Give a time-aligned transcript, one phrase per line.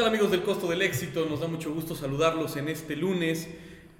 [0.00, 1.26] Tal amigos del Costo del Éxito?
[1.28, 3.50] Nos da mucho gusto saludarlos en este lunes.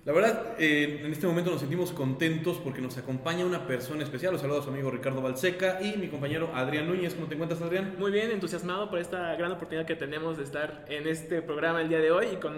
[0.07, 4.33] La verdad, eh, en este momento nos sentimos contentos porque nos acompaña una persona especial.
[4.33, 7.15] Los saludo a su amigo Ricardo Balseca y mi compañero Adrián Núñez.
[7.15, 7.97] ¿Cómo te encuentras, Adrián?
[7.99, 11.91] Muy bien, entusiasmado por esta gran oportunidad que tenemos de estar en este programa el
[11.91, 12.57] día de hoy y con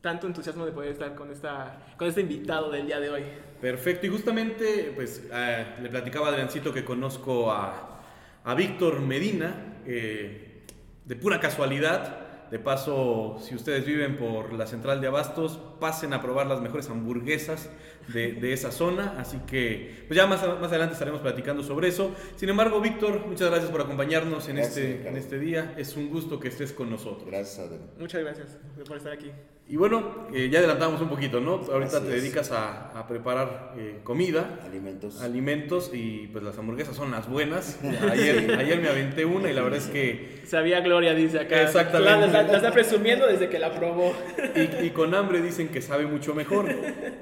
[0.00, 3.22] tanto entusiasmo de poder estar con, esta, con este invitado del día de hoy.
[3.60, 8.00] Perfecto, y justamente pues eh, le platicaba a Adriancito que conozco a,
[8.44, 10.62] a Víctor Medina, eh,
[11.04, 12.29] de pura casualidad.
[12.50, 16.90] De paso, si ustedes viven por la central de Abastos, pasen a probar las mejores
[16.90, 17.70] hamburguesas
[18.08, 19.14] de, de esa zona.
[19.18, 22.14] Así que, pues ya más, más adelante estaremos platicando sobre eso.
[22.36, 25.74] Sin embargo, Víctor, muchas gracias por acompañarnos en, Gracias, este, en este día.
[25.76, 27.26] Es un gusto que estés con nosotros.
[27.26, 27.82] Gracias, Adrián.
[27.98, 29.30] Muchas gracias por estar aquí.
[29.68, 31.52] Y bueno, eh, ya adelantamos un poquito, ¿no?
[31.70, 34.58] Ahorita Así te dedicas a, a preparar eh, comida.
[34.64, 35.22] Alimentos.
[35.22, 37.78] alimentos y pues las hamburguesas son las buenas.
[38.10, 41.62] Ayer, ayer me aventé una y la verdad es que Sabía Gloria, dice acá.
[41.62, 42.26] Exactamente.
[42.26, 44.12] La, la- la está presumiendo desde que la probó.
[44.56, 46.66] y, y con hambre dicen que sabe mucho mejor.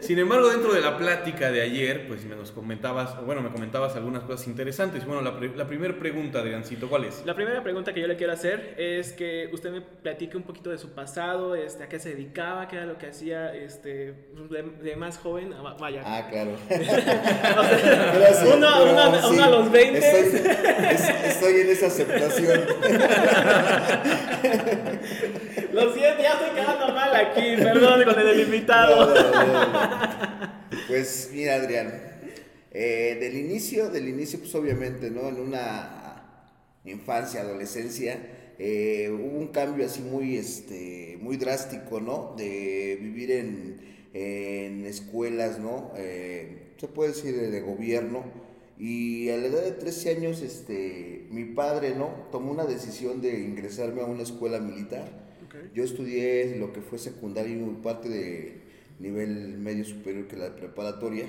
[0.00, 3.94] Sin embargo, dentro de la plática de ayer, pues me nos comentabas, bueno, me comentabas
[3.96, 5.04] algunas cosas interesantes.
[5.04, 7.22] Bueno, la, pri- la primera pregunta, Adriancito, ¿cuál es?
[7.26, 10.70] La primera pregunta que yo le quiero hacer es que usted me platique un poquito
[10.70, 14.14] de su pasado, este, a qué se dedicaba, qué era lo que hacía este,
[14.50, 15.52] de, de más joven.
[15.52, 16.02] Ah, Vaya.
[16.04, 16.52] Ah, claro.
[16.68, 19.98] Gracias, uno, pero uno- sí, uno a los 20.
[19.98, 20.50] Estoy,
[20.90, 22.60] es- estoy en esa aceptación.
[25.72, 27.56] Lo siento, ya estoy quedando mal aquí.
[27.56, 29.14] Perdón con el No, invitado.
[29.14, 30.37] no, no, no.
[30.88, 31.92] Pues mira, Adrián,
[32.70, 35.28] eh, del inicio, del inicio, pues obviamente, ¿no?
[35.28, 36.24] En una
[36.86, 38.18] infancia, adolescencia,
[38.58, 42.34] eh, hubo un cambio así muy, este, muy drástico, ¿no?
[42.38, 43.76] De vivir en,
[44.14, 45.92] en escuelas, ¿no?
[45.98, 48.24] Eh, se puede decir de, gobierno.
[48.78, 52.28] Y a la edad de 13 años, este, mi padre, ¿no?
[52.32, 55.28] Tomó una decisión de ingresarme a una escuela militar.
[55.74, 58.67] Yo estudié lo que fue secundaria y parte de
[58.98, 61.26] nivel medio superior que la preparatoria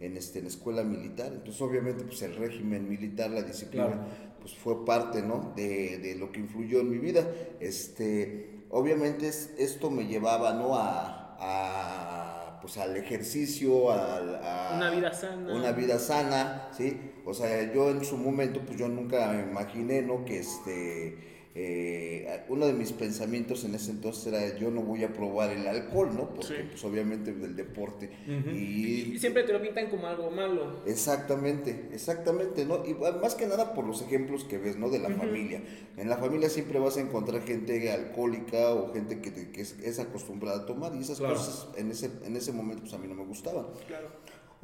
[0.00, 1.28] en, este, en escuela militar.
[1.32, 4.02] Entonces, obviamente, pues el régimen militar, la disciplina, Claro.
[4.40, 5.52] pues fue parte, ¿no?
[5.54, 7.26] De, de lo que influyó en mi vida.
[7.60, 10.74] Este, obviamente, es- esto me llevaba, ¿no?
[10.76, 15.54] A, a, pues al ejercicio, al- a, Una vida sana.
[15.54, 16.96] Una vida sana, ¿sí?
[17.24, 20.24] O sea, yo en su momento, pues yo nunca me imaginé, ¿no?
[20.24, 21.16] Que este,
[21.54, 25.66] eh, uno de mis pensamientos en ese entonces era, yo no voy a probar el
[25.66, 26.30] alcohol, ¿no?
[26.30, 26.54] Porque, Sí.
[26.70, 28.10] pues obviamente del deporte.
[28.26, 30.80] Y Y siempre te lo pintan como algo malo.
[30.86, 32.84] Exactamente, exactamente, ¿no?
[32.86, 34.88] Y bueno, más que nada por los ejemplos que ves, ¿no?
[34.88, 35.62] De la familia.
[35.96, 39.78] En la familia siempre vas a encontrar gente alcohólica o gente que, te- que es,
[39.80, 41.34] es acostumbrada a tomar y esas Claro.
[41.34, 43.66] cosas en ese, en ese momento pues a mí no me gustaban.
[43.86, 44.08] Claro.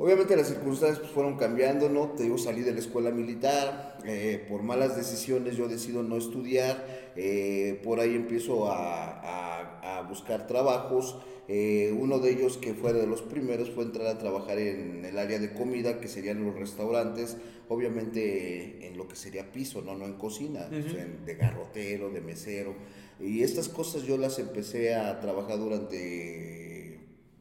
[0.00, 2.12] Obviamente las circunstancias pues, fueron cambiando, ¿no?
[2.12, 7.10] Te digo, salí de la escuela militar, eh, por malas decisiones yo decido no estudiar,
[7.16, 12.92] eh, por ahí empiezo a, a- a buscar trabajos, eh, uno de ellos que fue
[12.92, 16.54] de los primeros fue entrar a trabajar en el área de comida, que serían los
[16.54, 17.36] restaurantes,
[17.68, 22.10] obviamente en lo que sería piso, no, no en cocina, o sea, en- de garrotero,
[22.10, 22.74] de mesero,
[23.18, 26.67] y estas cosas yo las empecé a trabajar durante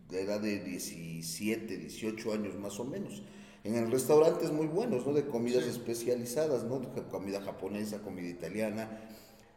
[0.10, 3.24] de edad de 17, 18 años más o menos.
[3.64, 5.14] En restaurantes muy buenos, ¿no?
[5.14, 6.80] De comidas especializadas, ¿no?
[6.80, 9.02] De comida japonesa, comida italiana.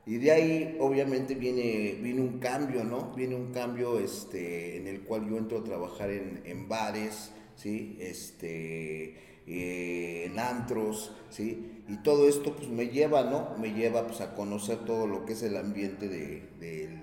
[0.06, 3.12] Y de ahí, obviamente, viene, viene un cambio, ¿no?
[3.14, 7.96] Viene un cambio este, en el cual yo entro a trabajar en, en bares, ¿sí?
[8.00, 9.14] Este,
[9.46, 11.82] eh, en antros, ¿sí?
[11.88, 13.56] Y todo esto, pues, me lleva, ¿no?
[13.58, 16.99] Me lleva, pues, a conocer todo lo que es el ambiente de, del-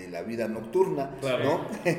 [0.00, 1.44] de la vida nocturna, Claro.
[1.44, 1.66] ¿no?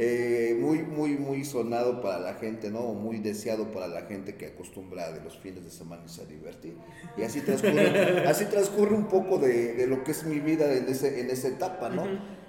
[0.00, 2.94] Eh, muy, muy, muy sonado para la gente, ¿no?
[2.94, 6.76] Muy deseado para la gente que acostumbra de los fines de semana irse a divertir.
[7.16, 10.88] Y así transcurre, así transcurre un poco de, de lo que es mi vida en,
[10.88, 12.04] ese, en esa etapa, ¿no?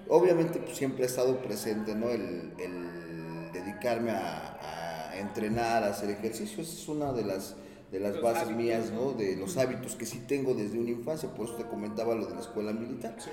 [0.10, 2.10] Obviamente pues, siempre ha estado presente, ¿no?
[2.10, 7.56] El, el dedicarme a, a entrenar, a hacer ejercicio, esa es una de las
[7.92, 9.06] de las Los bases hábitos, mías, ¿no?
[9.06, 9.14] ¿no?
[9.14, 12.36] De los hábitos que sí tengo desde una infancia, por eso te comentaba lo de
[12.36, 13.16] la escuela militar.
[13.18, 13.30] Sí.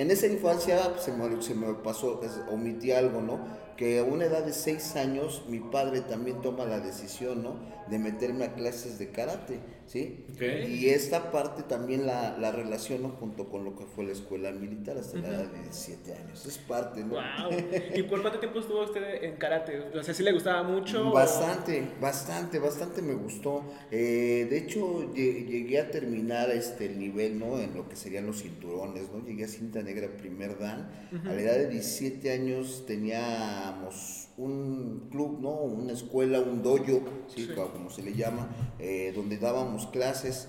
[0.00, 3.38] En esa infancia se, me, pasó, omití algo, ¿no?
[3.76, 7.56] Que a una edad de seis años mi padre también toma la decisión, ¿no?
[7.90, 10.24] De meterme a clases de karate, ¿sí?
[10.68, 14.96] Y esta parte también la, la relaciono junto con lo que fue la escuela militar
[14.96, 16.46] hasta la edad de 17 años.
[16.46, 17.14] Es parte, ¿no?
[17.14, 17.50] Wow.
[17.96, 19.80] ¿Y por cuánto tiempo estuvo usted en karate?
[19.98, 21.08] O sea, ¿sí le gustaba mucho?
[21.08, 23.64] o- Bastante, bastante, bastante me gustó.
[23.90, 27.58] Eh, de hecho, lle- llegué a terminar este, el nivel, ¿no?
[27.58, 29.26] En lo que serían los cinturones, ¿no?
[29.26, 30.88] Llegué a cinta negra primer dan.
[31.28, 35.50] A la edad de 17 años teníamos un club, ¿no?
[35.50, 37.46] Una escuela, un dojo, ¿sí?
[37.46, 37.50] Sí.
[37.54, 38.48] Como se le llama,
[38.78, 40.48] eh, donde dábamos clases.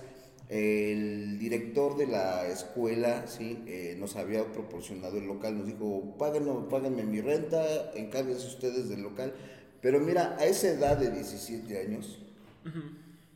[0.50, 6.52] El director de la escuela sí, eh, nos había proporcionado el local, nos dijo, páguenme,
[6.70, 9.34] páguenme mi renta, encárguense ustedes del local.
[9.82, 12.20] Pero mira, a esa edad de 17 años,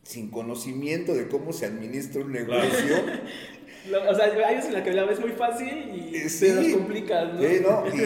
[0.02, 2.96] sin conocimiento de cómo se administra un negocio,
[3.94, 5.68] o sea, hay veces en la que la ves muy fácil
[6.10, 7.40] y eh, se los complicas, ¿no?
[7.40, 7.84] sí, ¿no?
[7.94, 8.00] Y,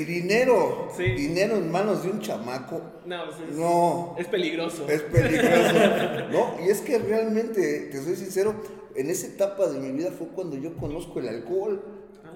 [0.00, 1.04] y dinero, Sí.
[1.04, 4.14] dinero en manos de un chamaco, No, pues es, No.
[4.18, 4.86] es peligroso.
[4.88, 5.74] Es peligroso,
[6.32, 6.56] ¿no?
[6.64, 8.54] Y es que realmente, te soy sincero,
[8.94, 11.82] en esa etapa de mi vida fue cuando yo conozco el alcohol.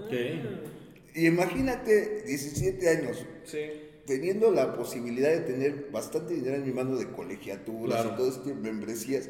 [0.06, 0.12] Ok.
[1.14, 3.58] Y imagínate, 17 años, Sí.
[4.06, 8.10] teniendo la posibilidad de tener bastante dinero en mi mano de colegiaturas Claro.
[8.14, 9.28] y todo este membresías.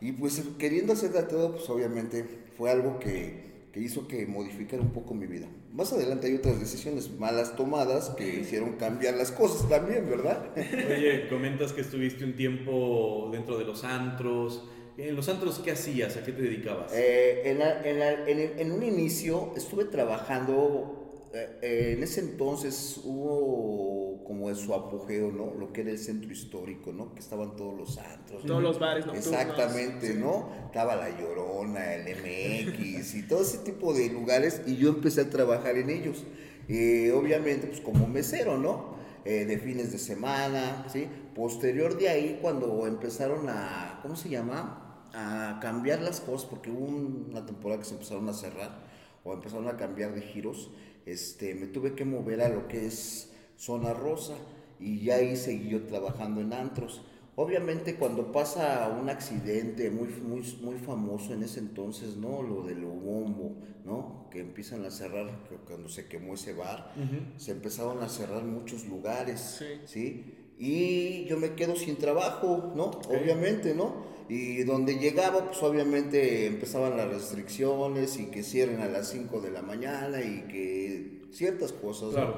[0.00, 2.24] Y pues queriendo hacer de todo, pues obviamente
[2.56, 5.46] fue algo que, que hizo que modificara un poco mi vida.
[5.72, 10.50] Más adelante hay otras decisiones malas tomadas que hicieron cambiar las cosas también, ¿verdad?
[10.56, 14.64] Oye, comentas que estuviste un tiempo dentro de los antros.
[14.98, 16.16] En los antros, ¿qué hacías?
[16.16, 16.92] ¿A qué te dedicabas?
[16.92, 20.99] Eh, en, la- en la- en- en un inicio estuve trabajando,
[21.32, 25.54] eh, en ese entonces hubo como su apogeo, ¿no?
[25.54, 27.14] Lo que era el centro histórico, ¿no?
[27.14, 28.44] Que estaban todos los antros.
[28.44, 29.40] Todos los bares nocturnos.
[29.40, 30.50] Exactamente, ¿no?
[30.66, 35.30] Estaba La Llorona, el MX y todo ese tipo de lugares y yo empecé a
[35.30, 36.24] trabajar en ellos.
[36.68, 38.94] Eh, obviamente, pues como mesero, ¿no?
[39.24, 41.06] Eh, de fines de semana, ¿sí?
[41.34, 45.08] Posterior de ahí, cuando empezaron a, ¿cómo se llama?
[45.12, 48.90] A cambiar las cosas, porque hubo una temporada que se empezaron a cerrar
[49.24, 50.70] o empezaron a cambiar de giros,
[51.06, 54.34] este, me tuve que mover a lo que es zona rosa
[54.78, 57.02] y ya ahí seguí yo trabajando en antros.
[57.36, 62.42] Obviamente cuando pasa un accidente muy, muy, muy famoso en ese entonces, ¿no?
[62.42, 64.28] Lo de lo bombo, ¿no?
[64.30, 66.92] Que empiezan a cerrar, que cuando se quemó ese bar,
[67.38, 69.64] se empezaron a cerrar muchos lugares, Sí.
[69.86, 70.34] ¿sí?
[70.58, 72.90] Y yo me quedo sin trabajo, ¿no?
[73.08, 74.09] Obviamente, ¿no?
[74.30, 79.50] Y donde llegaba, pues obviamente empezaban las restricciones y que cierren a las 5 de
[79.50, 82.14] la mañana y que ciertas cosas, ¿no?
[82.14, 82.36] Claro.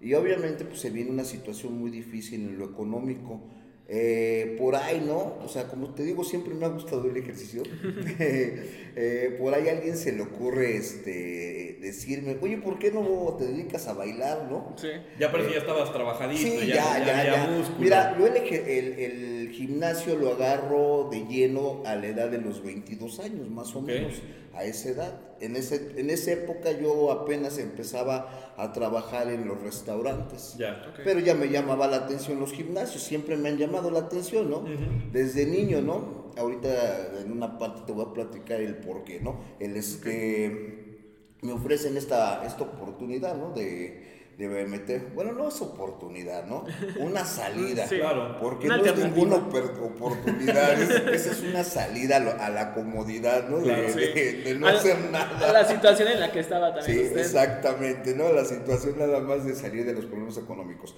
[0.00, 3.42] Y obviamente pues se viene una situación muy difícil en lo económico.
[3.92, 5.34] Eh, por ahí, ¿no?
[5.44, 7.62] O sea, como te digo, siempre me ha gustado el ejercicio.
[8.96, 13.44] Eh, por ahí a alguien se le ocurre este, decirme, oye, ¿por qué no te
[13.46, 14.74] dedicas a bailar, no?
[14.76, 14.88] Sí.
[15.18, 17.46] Ya parece que ya estabas trabajadito, Sí, ya, ya, ya, ya.
[17.52, 17.78] músculo.
[17.78, 22.64] Mira, yo el, el- el gimnasio lo agarro de lleno a la edad de los
[22.64, 24.14] 22 años, más o menos,
[24.54, 25.20] a esa edad.
[25.40, 30.54] En, ese, en esa época yo apenas empezaba a trabajar en los restaurantes.
[30.58, 30.84] Ya.
[30.88, 31.00] Ok.
[31.04, 34.64] Pero ya me llamaba la atención los gimnasios, siempre me han llamado la atención, ¿no?
[35.12, 36.30] Desde niño, ¿no?
[36.36, 39.40] Ahorita en una parte te voy a platicar el por qué, ¿no?
[39.58, 41.06] El este,
[41.42, 43.52] me ofrecen esta, esta oportunidad, ¿no?
[43.52, 46.64] De, de meter, bueno, no es oportunidad, ¿no?
[46.98, 47.86] Una salida.
[47.90, 47.96] Sí.
[47.98, 48.38] Claro.
[48.40, 53.48] Porque Una no es ninguna oportunidad, es- esa es una salida a, a la comodidad,
[53.48, 53.58] ¿no?
[53.58, 54.00] De, Claro, sí.
[54.00, 55.52] de- de no A hacer A nada.
[55.52, 57.18] la situación en la que estaba Sí, también usted.
[57.20, 58.32] exactamente, ¿no?
[58.32, 60.94] La situación nada más de salir de los problemas económicos.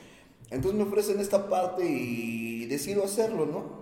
[0.50, 3.81] Entonces me ofrecen esta parte y decido hacerlo, ¿no?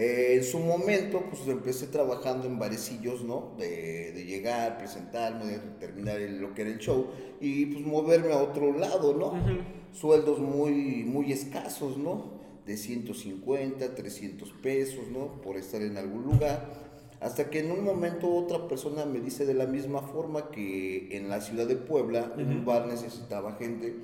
[0.00, 3.54] Eh, en su momento, pues empecé trabajando en barecillos, ¿no?
[3.58, 7.08] De, de llegar, presentarme, de terminar el- lo que era el show
[7.40, 9.32] y pues moverme a otro lado, ¿no?
[9.92, 12.38] Sueldos muy, muy escasos, ¿no?
[12.64, 15.40] De 150, 300 pesos, ¿no?
[15.42, 16.86] Por estar en algún lugar.
[17.20, 21.28] Hasta que en un momento otra persona me dice de la misma forma que en
[21.28, 23.96] la ciudad de Puebla un bar necesitaba gente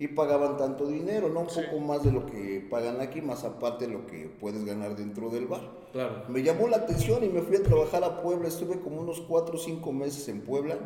[0.00, 1.40] y pagaban tanto dinero, ¿no?
[1.40, 1.60] Un Sí.
[1.70, 5.28] poco más de lo que pagan aquí, más aparte de lo que puedes ganar dentro
[5.30, 5.60] del bar.
[5.92, 6.24] Claro.
[6.28, 9.54] Me llamó la atención y me fui a trabajar a Puebla, estuve como unos 4
[9.54, 10.78] o 5 meses en Puebla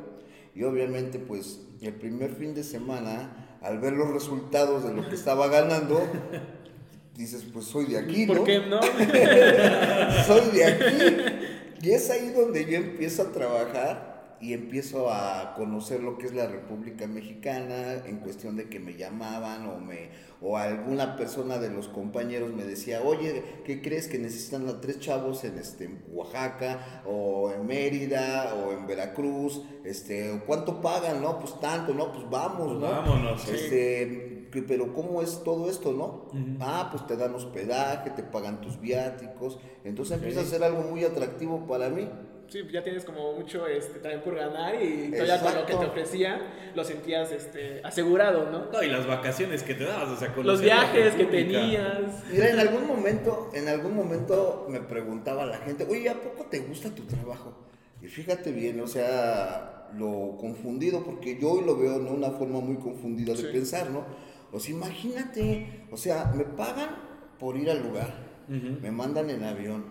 [0.54, 5.14] y obviamente pues el primer fin de semana, al ver los resultados de lo que
[5.14, 6.00] estaba ganando,
[7.16, 8.34] dices pues soy de aquí, ¿no?
[8.34, 8.80] ¿Por qué no?
[10.26, 11.86] soy de aquí.
[11.86, 16.34] Y es ahí donde yo empiezo a trabajar y empiezo a conocer lo que es
[16.34, 20.10] la República Mexicana en cuestión de que me llamaban o me
[20.40, 25.00] o alguna persona de los compañeros me decía, "Oye, ¿qué crees que necesitan a tres
[25.00, 29.62] chavos en este en Oaxaca o en Mérida o en Veracruz?
[29.84, 31.22] Este, ¿cuánto pagan?
[31.22, 32.88] No, pues tanto, no, pues vamos, Pues ¿no?
[32.90, 33.50] vámonos, sí.
[33.54, 36.28] Este, pero ¿cómo es todo esto, no?
[36.60, 41.04] Ah, pues te dan hospedaje, te pagan tus viáticos, entonces empieza a ser algo muy
[41.04, 42.08] atractivo para mí.
[42.48, 45.78] Sí, ya tienes como mucho este, también por ganar y todavía con lo que Exacto.
[45.80, 46.40] te ofrecía
[46.74, 48.70] lo sentías este, asegurado, ¿no?
[48.70, 52.24] No, y las vacaciones que te dabas, o sea, Los conocer la viajes que tenías.
[52.30, 56.60] Mira, en algún momento, en algún momento me preguntaba la gente, oye, ¿a poco te
[56.60, 57.54] gusta tu trabajo?
[58.02, 62.60] Y fíjate bien, o sea, lo confundido, porque yo hoy lo veo de una forma
[62.60, 63.46] muy confundida de Sí.
[63.52, 64.04] pensar, ¿no?
[64.52, 66.90] O sea, imagínate, o sea, me pagan
[67.38, 68.12] por ir al lugar,
[68.48, 69.84] me mandan en avión,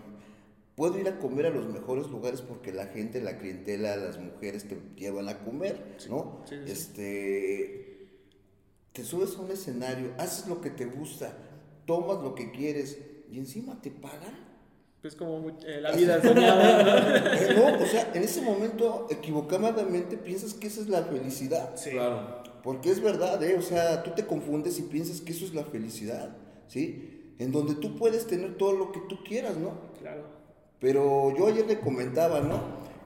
[0.76, 4.68] puedo ir a comer a los mejores lugares porque la gente, la clientela, las mujeres
[4.68, 6.42] te llevan a comer, ¿no?
[6.48, 6.72] sí, sí.
[6.72, 8.08] Este,
[8.92, 11.36] te subes a un escenario, haces lo que te gusta,
[11.84, 12.98] tomas lo que quieres
[13.30, 14.44] y encima te pagan.
[15.02, 16.18] Pues como eh, la vida.
[16.24, 21.72] Eh, no, o sea, en ese momento equivocadamente piensas que esa es la felicidad.
[21.76, 21.90] Sí.
[21.90, 22.42] Claro.
[22.62, 23.56] Porque es verdad, ¿eh?
[23.58, 26.34] O sea, tú te confundes y piensas que eso es la felicidad,
[26.68, 27.34] ¿sí?
[27.38, 29.72] En donde tú puedes tener todo lo que tú quieras, ¿no?
[30.00, 30.24] Claro.
[30.80, 32.60] Pero yo ayer le comentaba, ¿no?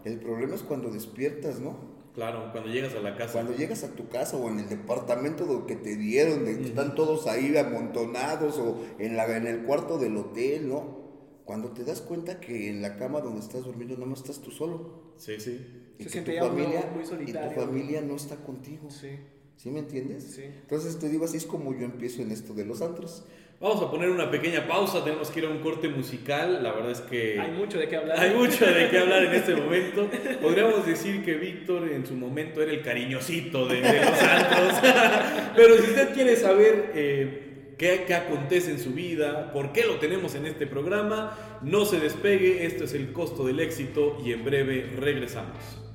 [0.05, 1.99] El problema es cuando despiertas, ¿no?
[2.15, 3.35] Claro, cuando llegas a la casa.
[3.35, 6.65] Cuando llegas a tu casa o en el departamento de que te dieron, de que
[6.65, 10.99] están todos ahí amontonados o en, la, en el cuarto del hotel, ¿no?
[11.45, 14.51] Cuando te das cuenta que en la cama donde estás durmiendo no más estás tú
[14.51, 15.13] solo.
[15.17, 15.95] Sí, sí.
[15.99, 18.91] Y Se que siente tu familia, muy y tu familia no está contigo.
[18.91, 19.11] Sí.
[19.59, 20.23] ¿Sí me entiendes?
[20.37, 20.45] Sí.
[20.45, 23.25] Entonces te digo, así es como yo empiezo en esto de los antros.
[23.61, 26.63] Vamos a poner una pequeña pausa, tenemos que ir a un corte musical.
[26.63, 28.21] La verdad es que Hay mucho de qué hablar.
[28.21, 30.09] hay mucho de qué hablar en este momento.
[30.41, 34.75] Podríamos decir que Víctor en su momento era el cariñosito de, de los antros.
[35.57, 39.97] Pero si usted quiere saber eh, qué, qué acontece en su vida, por qué lo
[39.97, 42.65] tenemos en este programa, no se despegue.
[42.65, 45.88] Esto es el costo del éxito y en breve regresamos.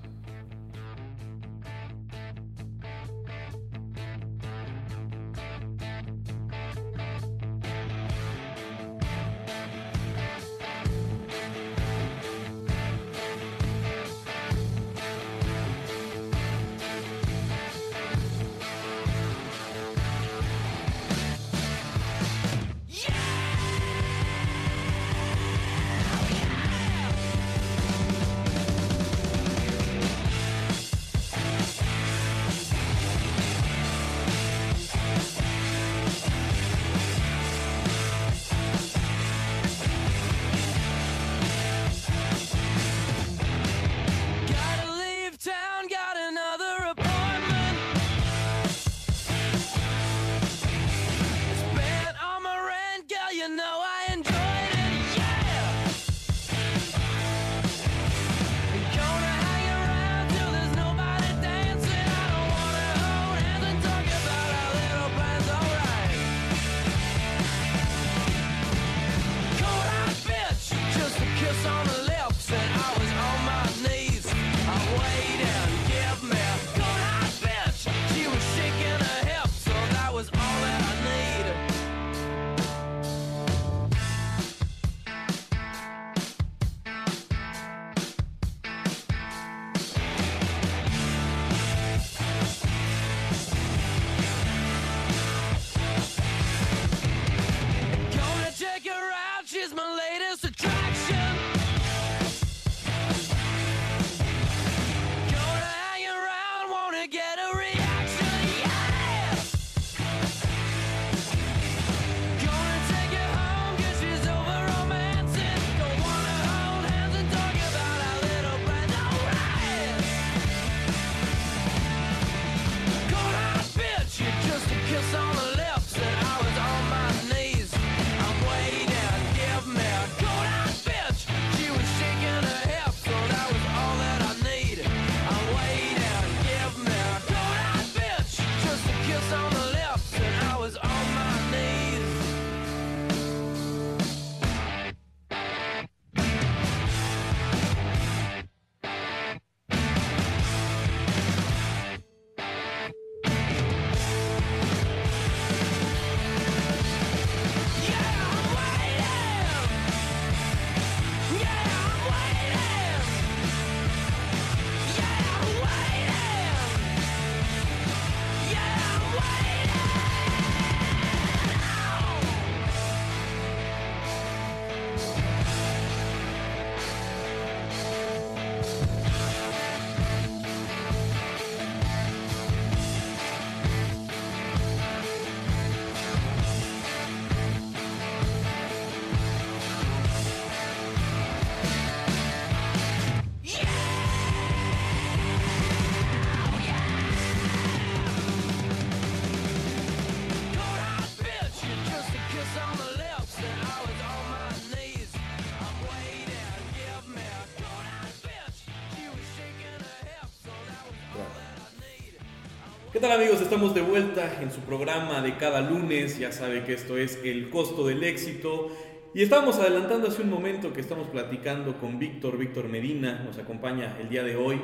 [212.93, 213.41] ¿Qué tal amigos?
[213.41, 216.19] Estamos de vuelta en su programa de cada lunes.
[216.19, 218.71] Ya sabe que esto es El costo del éxito.
[219.15, 223.97] Y estábamos adelantando hace un momento que estamos platicando con Víctor, Víctor Medina, nos acompaña
[223.99, 224.61] el día de hoy,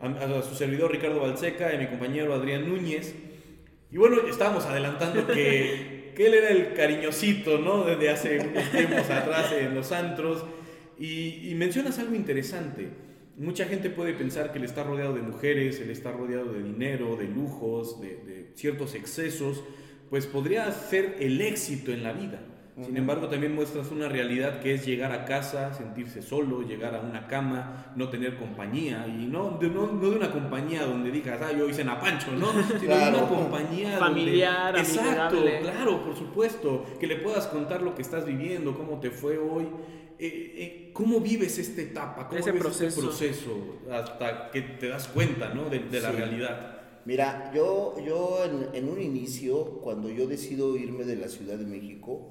[0.00, 3.12] a, su servidor Ricardo Balseca y a mi compañero Adrián Núñez.
[3.90, 7.82] Y bueno, estábamos adelantando que, él era el cariñosito, ¿no?
[7.86, 10.44] Desde hace unos tiempos atrás en los antros.
[10.96, 13.03] Y mencionas algo interesante.
[13.36, 17.16] Mucha gente puede pensar que él está rodeado de mujeres, él está rodeado de dinero,
[17.16, 19.64] de lujos, de, de ciertos excesos,
[20.10, 22.40] pues podría ser el éxito en la vida.
[22.82, 27.00] Sin embargo, también muestras una realidad que es llegar a casa, sentirse solo, llegar a
[27.02, 29.06] una cama, no tener compañía.
[29.06, 32.48] Y no de, no, no de una compañía donde digas, ah, yo hice Napancho, ¿no?
[32.80, 34.80] Sino de una compañía Familiar, donde...
[34.80, 35.60] Exacto, amigable.
[35.60, 36.84] claro, por supuesto.
[36.98, 39.68] Que le puedas contar lo que estás viviendo, cómo te fue hoy.
[40.18, 42.28] Eh, eh, ¿Cómo vives esta etapa?
[42.28, 42.86] ¿Cómo Ese vives proceso.
[42.88, 43.50] este proceso
[43.90, 45.68] hasta que te das cuenta ¿no?
[45.68, 46.16] de, de la Sí.
[46.16, 46.70] realidad?
[47.04, 51.66] Mira, yo, yo en, en un inicio, cuando yo decido irme de la Ciudad de
[51.66, 52.30] México,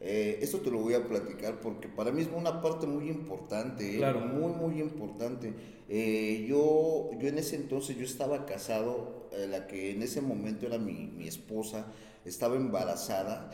[0.00, 3.94] eh, esto te lo voy a platicar porque para mí es una parte muy importante,
[3.94, 3.98] ¿eh?
[3.98, 4.20] Claro.
[4.20, 5.52] muy, muy importante.
[5.88, 10.66] Eh, yo, yo en ese entonces, yo estaba casado, eh, la que en ese momento
[10.66, 11.86] era mi, mi esposa,
[12.24, 13.50] estaba embarazada,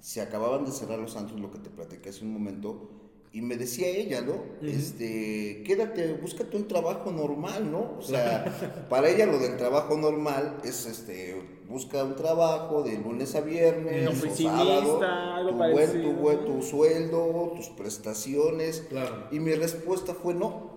[0.00, 2.90] se acababan de cerrar los santos, lo que te platiqué hace un momento,
[3.32, 4.34] y me decía ella, ¿no?
[4.66, 7.96] Este, quédate, búscate un trabajo normal, ¿no?
[7.98, 8.44] O sea,
[8.90, 14.08] para ella lo del trabajo normal es, este, busca un trabajo de lunes a viernes,
[14.22, 18.84] o sábado, algo tu, buen, tu, buen- tu sueldo, tus prestaciones.
[18.90, 19.28] Claro.
[19.30, 20.70] Y mi respuesta fue no.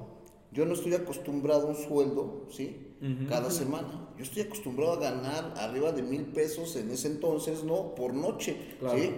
[0.52, 2.82] Yo no estoy acostumbrado a un sueldo, ¿sí?
[3.30, 4.10] Cada semana.
[4.18, 7.94] Yo estoy acostumbrado a ganar arriba de mil pesos en ese entonces, ¿no?
[7.94, 8.98] Por noche, Claro.
[8.98, 9.12] ¿sí?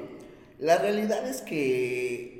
[0.60, 2.37] La realidad es que,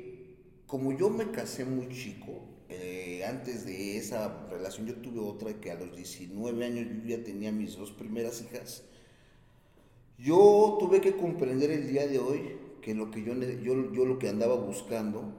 [0.68, 5.70] como yo me casé muy chico, eh, antes de esa relación yo tuve otra que
[5.70, 8.84] a los 19 años yo ya tenía mis dos primeras hijas.
[10.18, 14.18] Yo tuve que comprender el día de hoy que lo que yo, yo, yo lo
[14.18, 15.32] que andaba buscando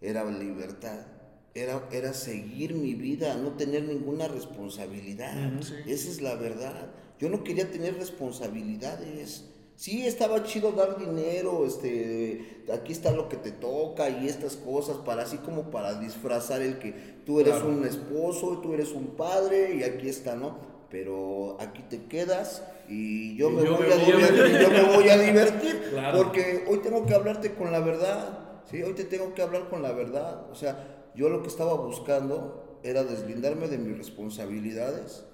[0.00, 1.04] era libertad,
[1.52, 5.60] era, era seguir mi vida, no tener ninguna responsabilidad.
[5.62, 5.74] sí.
[5.86, 6.92] Esa es la verdad.
[7.18, 9.50] Yo no quería tener responsabilidades.
[9.80, 14.98] Sí, estaba chido dar dinero, este, aquí está lo que te toca y estas cosas,
[14.98, 16.92] para así como para disfrazar el que
[17.24, 17.70] tú eres Claro.
[17.70, 20.58] un esposo, tú eres un padre y aquí está, ¿no?
[20.90, 24.68] Pero aquí te quedas y yo, Y me, yo voy me a voy divertir, yo
[24.70, 26.18] me voy a divertir, Claro.
[26.18, 28.38] porque hoy tengo que hablarte con la verdad,
[28.70, 28.82] ¿sí?
[28.82, 32.80] Hoy te tengo que hablar con la verdad, o sea, yo lo que estaba buscando
[32.82, 35.24] era deslindarme de mis responsabilidades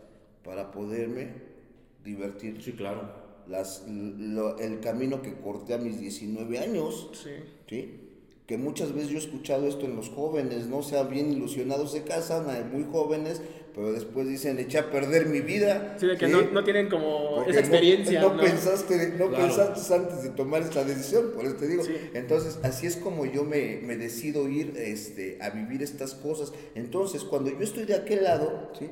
[0.44, 1.32] para poderme
[2.04, 2.62] divertir.
[2.62, 3.25] Sí, claro.
[3.48, 7.30] Las, lo- el camino que corté a mis 19 años, Sí.
[7.68, 8.00] ¿sí?
[8.46, 10.78] Que muchas veces yo he escuchado esto en los jóvenes, ¿no?
[10.78, 13.40] O sea, bien ilusionados se casan, eh, muy jóvenes,
[13.74, 15.96] pero después dicen, eché a perder mi vida.
[16.00, 16.32] Sí, de que ¿sí?
[16.32, 18.20] no, no tienen como Porque esa no- experiencia.
[18.22, 18.40] No, ¿no?
[18.40, 19.44] pensaste, no Claro.
[19.46, 21.82] pensaste antes de tomar esta decisión, por eso te digo.
[21.84, 21.92] Sí.
[22.14, 26.52] Entonces, así es como yo me, me decido ir este, a vivir estas cosas.
[26.76, 28.88] Entonces, cuando yo estoy de aquel lado, ¿sí?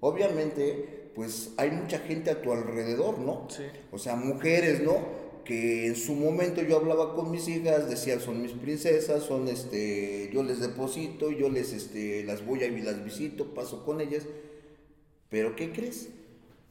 [0.00, 3.46] obviamente, pues hay mucha gente a tu alrededor, ¿no?
[3.48, 3.62] Sí.
[3.92, 5.24] O sea, mujeres, ¿no?
[5.44, 10.30] Que en su momento yo hablaba con mis hijas, decían son mis princesas, son este,
[10.32, 14.24] yo les deposito, yo les este, las voy a y las visito, paso con ellas.
[15.28, 16.08] Pero ¿qué crees?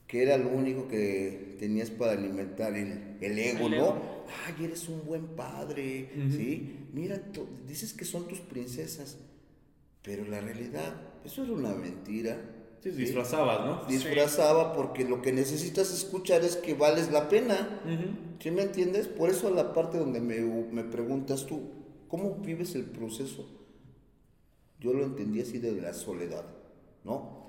[0.07, 3.77] Que era lo único que tenías para alimentar el, el ego, El ¿no?
[3.77, 4.01] ego.
[4.45, 6.87] Ay, eres un buen padre, ¿sí?
[6.93, 7.21] Mira,
[7.67, 9.17] dices que son tus princesas,
[10.01, 12.39] pero la realidad, eso era una mentira.
[12.83, 12.97] Sí, ¿sí?
[12.97, 13.85] disfrazabas, ¿no?
[13.87, 17.81] disfrazaba porque lo que necesitas escuchar es que vales la pena.
[17.85, 18.33] Ujú.
[18.39, 19.07] ¿Sí me entiendes?
[19.07, 21.61] Por eso la parte donde me, me preguntas tú,
[22.09, 23.47] ¿cómo vives el proceso?
[24.81, 26.43] Yo lo entendí así de la soledad,
[27.05, 27.41] ¿no?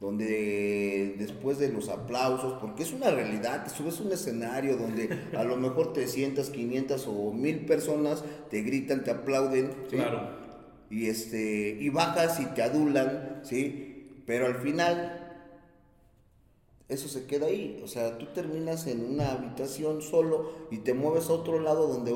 [0.00, 5.08] Donde después de los aplausos, porque es una realidad, te subes a un escenario donde
[5.36, 9.96] a lo mejor 300, 500 o 1000 personas te gritan, te aplauden, ¿sí?
[9.96, 10.30] Claro.
[10.90, 13.89] y este y bajas y te adulan, ¿sí?
[14.30, 15.42] Pero al final
[16.88, 21.28] eso se queda ahí, o sea, tú terminas en una habitación solo y te mueves
[21.28, 22.12] a otro lado donde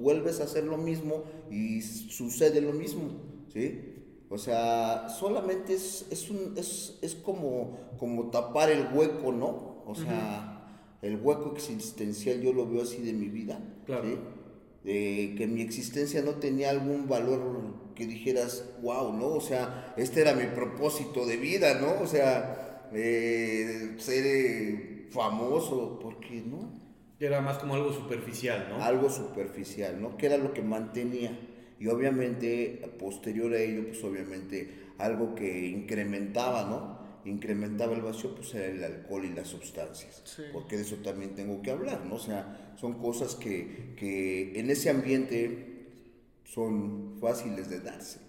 [0.00, 3.10] vuelves a hacer lo mismo y sucede lo mismo,
[3.52, 3.96] ¿sí?
[4.30, 9.82] O sea, solamente es, es, un, es, es como, como tapar el hueco, ¿no?
[9.84, 10.64] O sea,
[11.02, 14.04] el hueco existencial yo lo veo así de mi vida, Claro.
[14.04, 14.16] ¿sí?
[14.88, 19.26] De que mi existencia no tenía algún valor que dijeras, wow, ¿no?
[19.26, 22.00] O sea, este era mi propósito de vida, ¿no?
[22.00, 26.72] O sea, eh, ser eh, famoso, ¿por qué no?
[27.20, 28.82] Era más como algo superficial, ¿no?
[28.82, 30.16] Algo superficial, ¿no?
[30.16, 31.38] Que era lo que mantenía.
[31.78, 36.97] Y obviamente, posterior a ello, pues obviamente algo que incrementaba, ¿no?
[37.28, 40.22] Incrementaba el vacío, pues era el alcohol y las sustancias.
[40.24, 40.42] Sí.
[40.52, 42.16] Porque de eso también tengo que hablar, ¿no?
[42.16, 45.86] O sea, son cosas que, que en ese ambiente
[46.44, 48.20] son fáciles de darse.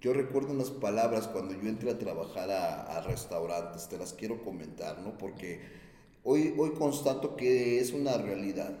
[0.00, 4.42] Yo recuerdo unas palabras cuando yo entré a trabajar a, a restaurantes, te las quiero
[4.42, 5.18] comentar, ¿no?
[5.18, 5.60] Porque
[6.24, 8.78] hoy, hoy constato que es una realidad.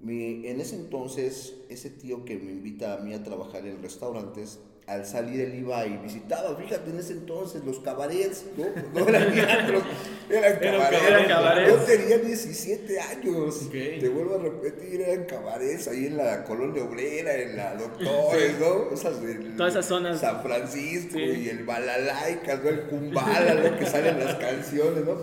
[0.00, 4.60] Mi- en ese entonces, ese tío que me invita a mí a trabajar en restaurantes,
[4.86, 8.66] al salir él iba y visitaba, fíjate, en ese entonces los cabarets, ¿no?
[9.00, 9.82] No eran ni antros,
[10.28, 11.68] eran cabarets.
[11.70, 13.70] Yo tenía 17 años.
[13.70, 18.90] Te vuelvo a repetir, eran cabarets ahí en la colonia obrera, en la Doctores, ¿no?
[18.92, 20.20] Esas de Todas esas zonas.
[20.20, 21.20] San Francisco Sí.
[21.44, 22.68] y el Balalaika, ¿no?
[22.68, 23.78] El Kumbala, ¿no?
[23.78, 25.16] Que salen las canciones, ¿no?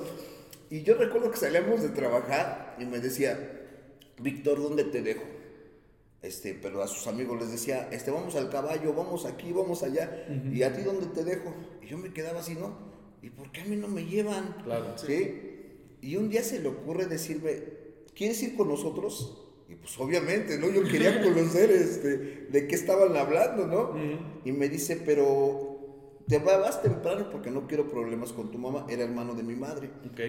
[0.69, 3.37] Y yo recuerdo que salíamos de trabajar y me decía,
[4.19, 5.23] Víctor, ¿dónde te dejo?
[6.21, 10.27] Este, pero a sus amigos les decía, este, vamos al caballo, vamos aquí, vamos allá.
[10.51, 11.53] ¿Y a ti dónde te dejo?
[11.81, 12.77] Y yo me quedaba así, ¿no?
[13.21, 14.55] ¿Y por qué a mí no me llevan?
[14.63, 14.97] Claro.
[14.97, 15.49] ¿Sí?
[16.01, 17.63] Y un día se le ocurre decirme,
[18.15, 19.45] ¿quieres ir con nosotros?
[19.69, 20.69] Y pues obviamente, ¿no?
[20.69, 22.17] Yo quería conocer este,
[22.49, 23.93] de qué estaban hablando, ¿no?
[24.43, 25.68] Y me dice, pero
[26.29, 28.85] te va- vas temprano porque no quiero problemas con tu mamá.
[28.89, 29.89] Era hermano de mi madre.
[30.09, 30.19] Ok.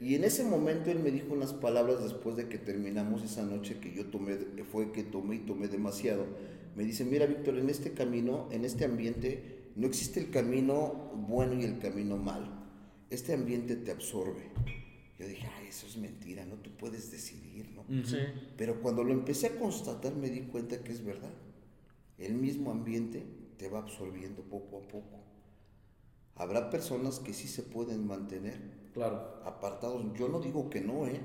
[0.00, 3.78] Y en ese momento él me dijo unas palabras después de que terminamos esa noche
[3.80, 6.24] que yo tomé, que fue que tomé y tomé demasiado.
[6.76, 11.54] Me dice, mira Víctor, en este camino, en este ambiente, no existe el camino bueno
[11.60, 12.46] y el camino malo.
[13.10, 14.42] Este ambiente te absorbe.
[15.18, 17.84] Yo dije, ay, eso es mentira, no tú puedes decidir, ¿no?
[18.04, 18.18] Sí.
[18.56, 21.32] Pero cuando lo empecé a constatar me di cuenta que es verdad.
[22.18, 23.24] El mismo ambiente
[23.56, 25.24] te va absorbiendo poco a poco.
[26.38, 28.60] Habrá personas que sí se pueden mantener
[28.94, 29.40] Claro.
[29.44, 30.04] apartados.
[30.18, 31.20] Yo no digo que no, ¿eh?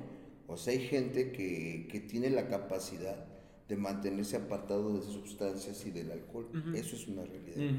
[0.47, 3.25] O sea, hay gente que, que tiene la capacidad
[3.67, 6.47] de mantenerse apartado de sustancias y del alcohol.
[6.75, 7.75] Eso es una realidad.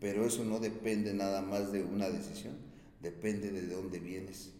[0.00, 2.54] Pero eso no depende nada más de una decisión.
[3.00, 4.52] Depende de dónde vienes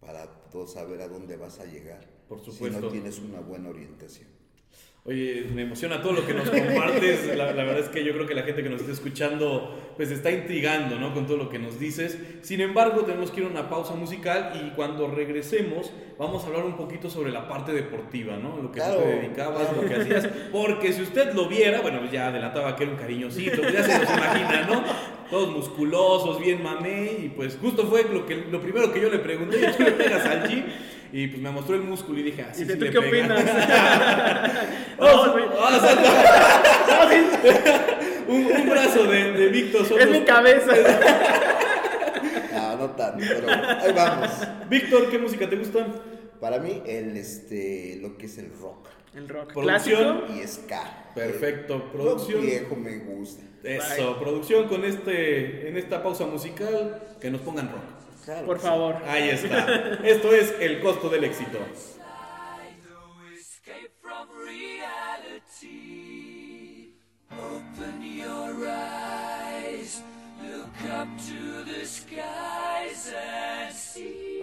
[0.00, 0.28] para
[0.66, 2.06] saber a dónde vas a llegar.
[2.28, 4.28] Por Si no tienes una buena orientación.
[5.04, 7.34] Oye, me emociona todo lo que nos compartes.
[7.36, 10.10] La, la verdad es que yo creo que la gente que nos está escuchando pues
[10.10, 11.14] está intrigando ¿no?
[11.14, 12.18] con todo lo que nos dices.
[12.42, 16.64] Sin embargo, tenemos que ir a una pausa musical y cuando regresemos vamos a hablar
[16.64, 18.58] un poquito sobre la parte deportiva, ¿no?
[18.58, 20.28] Lo que tú Claro, te dedicabas, lo que hacías.
[20.52, 23.82] Porque si usted lo viera, bueno, pues ya adelantaba que era un cariñosito, pues ya
[23.82, 24.84] se los imagina, ¿no?
[25.30, 29.18] Todos musculosos, bien mamé y pues justo fue lo, que, lo primero que yo le
[29.18, 30.48] pregunté, ¿y tú le pegas al?
[31.12, 33.34] Y pues me mostró el músculo y dije, así ¿Y sí tú le qué pega.
[33.34, 33.44] opinas?
[34.98, 35.44] Vamos, Oh, güey.
[35.46, 37.08] vamos a-
[38.28, 40.72] un, un brazo de, de Víctor es los- mi cabeza.
[42.52, 44.30] No, no tanto, pero ahí vamos.
[44.68, 45.86] Víctor, ¿qué música te gusta?
[46.40, 50.20] Para mí, el, este, lo que es el rock El rock Producción.
[50.26, 50.42] clásico.
[50.42, 51.10] y ska.
[51.14, 52.42] Perfecto, producción.
[52.42, 53.42] viejo me gusta.
[53.62, 57.82] Eso, producción con este, en esta pausa musical, que nos pongan rock.
[58.24, 58.66] Claro Por sí.
[58.66, 58.96] favor.
[59.06, 59.94] Ahí está.
[60.04, 61.58] Esto es el costo del éxito.
[67.30, 70.02] Open your eyes,
[70.42, 74.42] look up to the skies and see.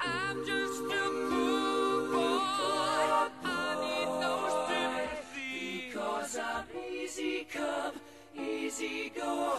[0.00, 3.30] I'm just a poor boy.
[3.44, 4.34] I need no
[4.68, 5.88] sympathy.
[5.88, 7.94] Because I'm easy come,
[8.36, 9.58] easy go.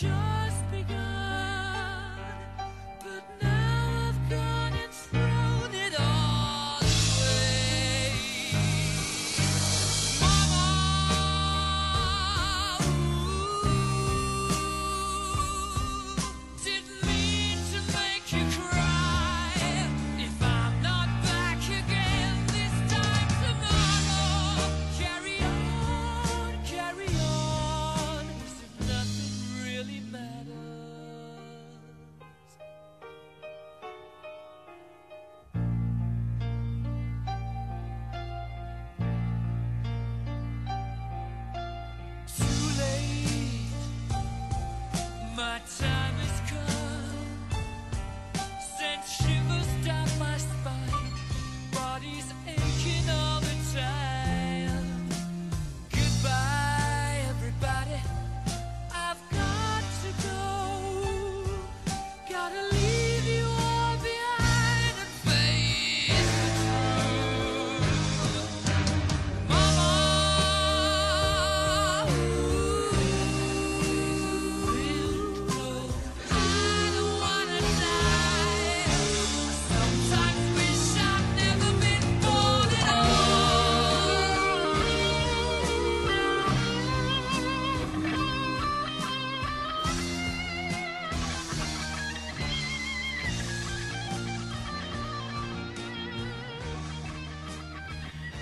[0.00, 0.27] just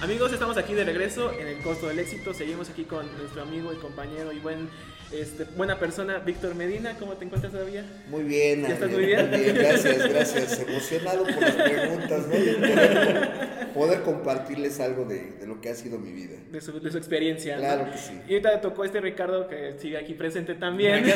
[0.07, 2.33] Amigos, estamos aquí de regreso en el costo del éxito.
[2.33, 4.69] Seguimos aquí con nuestro amigo y compañero y buen,
[5.11, 6.95] este, buena persona, Víctor Medina.
[6.97, 7.85] ¿Cómo te encuentras todavía?
[8.09, 9.29] Muy bien, ¿Ya estás muy bien?
[9.33, 10.61] Gracias, gracias.
[10.61, 12.35] Emocionado por las preguntas, ¿no?
[13.76, 16.36] Poder, compartirles algo de, de lo que ha sido mi vida.
[16.50, 17.54] De su, de su experiencia.
[17.56, 17.60] ¿no?
[17.62, 18.12] Claro que sí.
[18.28, 21.06] Y ahorita le tocó este Ricardo que sigue aquí presente también.
[21.06, 21.12] No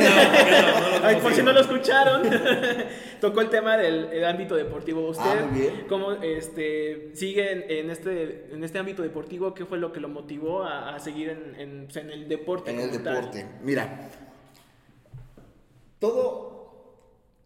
[1.03, 2.23] Ay, por si no lo escucharon,
[3.21, 5.09] tocó el tema del el ámbito deportivo.
[5.09, 5.85] ¿Usted Ah, muy bien.
[5.89, 9.55] cómo este, sigue en, en este, en este ámbito deportivo?
[9.55, 12.71] ¿Qué fue lo que lo motivó a, a seguir en, en, pues, en el deporte?
[12.71, 13.15] En el tal?
[13.15, 13.47] deporte.
[13.63, 14.09] Mira,
[15.99, 16.50] todo,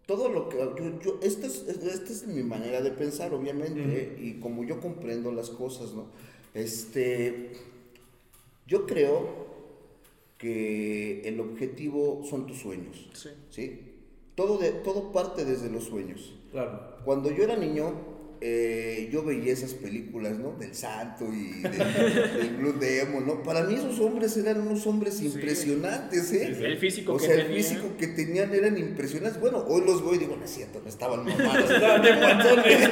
[0.06, 4.34] todo lo que yo, yo- esta es, esta es mi manera de pensar, obviamente, y
[4.40, 6.06] como yo comprendo las cosas, ¿no?
[6.52, 7.52] Este,
[8.66, 9.44] yo creo
[10.38, 13.28] que el objetivo son tus sueños, Sí.
[13.50, 13.80] ¿sí?
[14.34, 16.34] Todo, de, todo parte desde los sueños.
[16.50, 16.96] Claro.
[17.04, 17.92] Cuando yo era niño,
[18.46, 20.52] eh, yo veía esas películas, ¿no?
[20.52, 23.42] Del santo y del, del Blue Demon, ¿no?
[23.42, 26.54] Para mí esos hombres eran unos hombres impresionantes, ¿eh?
[26.60, 27.56] El físico o que sea, tenía.
[27.56, 29.40] el físico que tenían eran impresionantes.
[29.40, 31.70] Bueno, hoy los veo y digo, no es cierto, no estaban mamados.
[31.70, 32.90] Estaban bien panzones.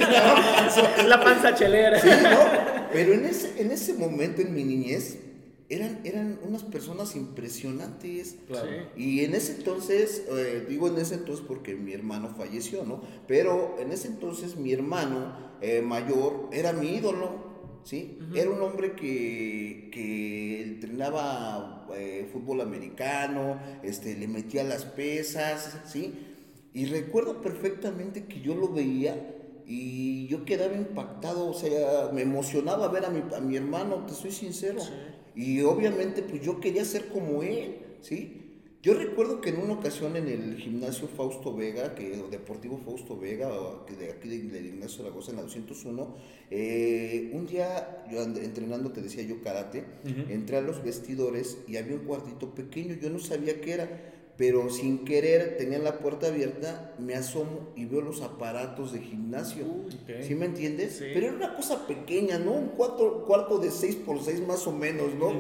[1.07, 2.01] La panza chelera.
[2.01, 2.88] Sí, ¿no?
[2.91, 5.19] Pero en ese, en ese momento, en mi niñez,
[5.72, 8.37] eran, eran unas personas impresionantes.
[8.46, 8.68] Claro.
[8.94, 9.02] Sí.
[9.02, 13.00] Y en ese entonces, eh, digo en ese entonces porque mi hermano falleció, ¿no?
[13.26, 18.18] Pero en ese entonces mi hermano eh, mayor era mi ídolo, ¿sí?
[18.35, 26.12] Era un hombre que, que entrenaba eh, fútbol americano, este, le metía las pesas, ¿sí?
[26.74, 32.88] Y recuerdo perfectamente que yo lo veía y yo quedaba impactado, o sea, me emocionaba
[32.88, 34.80] ver a mi, a mi hermano, te soy sincero.
[35.35, 38.38] Y obviamente pues yo quería ser como él, ¿sí?
[38.83, 43.16] Yo recuerdo que en una ocasión en el gimnasio Fausto Vega, que o Deportivo Fausto
[43.16, 46.16] Vega, o que de aquí de- del Ignacio Zaragoza en la 201,
[46.51, 49.85] eh, un día yo entrenando, te decía yo karate,
[50.29, 54.12] entré a los vestidores y había un cuartito pequeño, yo no sabía qué era,
[54.42, 59.64] pero sin querer tenía la puerta abierta, me asomo y veo los aparatos de gimnasio.
[59.66, 60.20] ok.
[60.26, 60.96] ¿Sí me entiendes?
[60.96, 61.05] Sí.
[61.14, 62.50] Pero era una cosa pequeña, ¿no?
[62.50, 65.33] Un cuarto, cuarto de 6 por 6 más o menos, ¿no?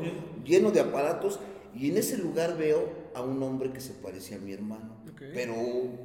[0.44, 1.40] Lleno de aparatos.
[1.74, 5.02] Y en ese lugar veo a un hombre que se parecía a mi hermano.
[5.12, 5.20] Ok.
[5.34, 5.52] Pero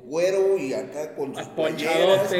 [0.07, 2.31] güero y acá con sus playeras.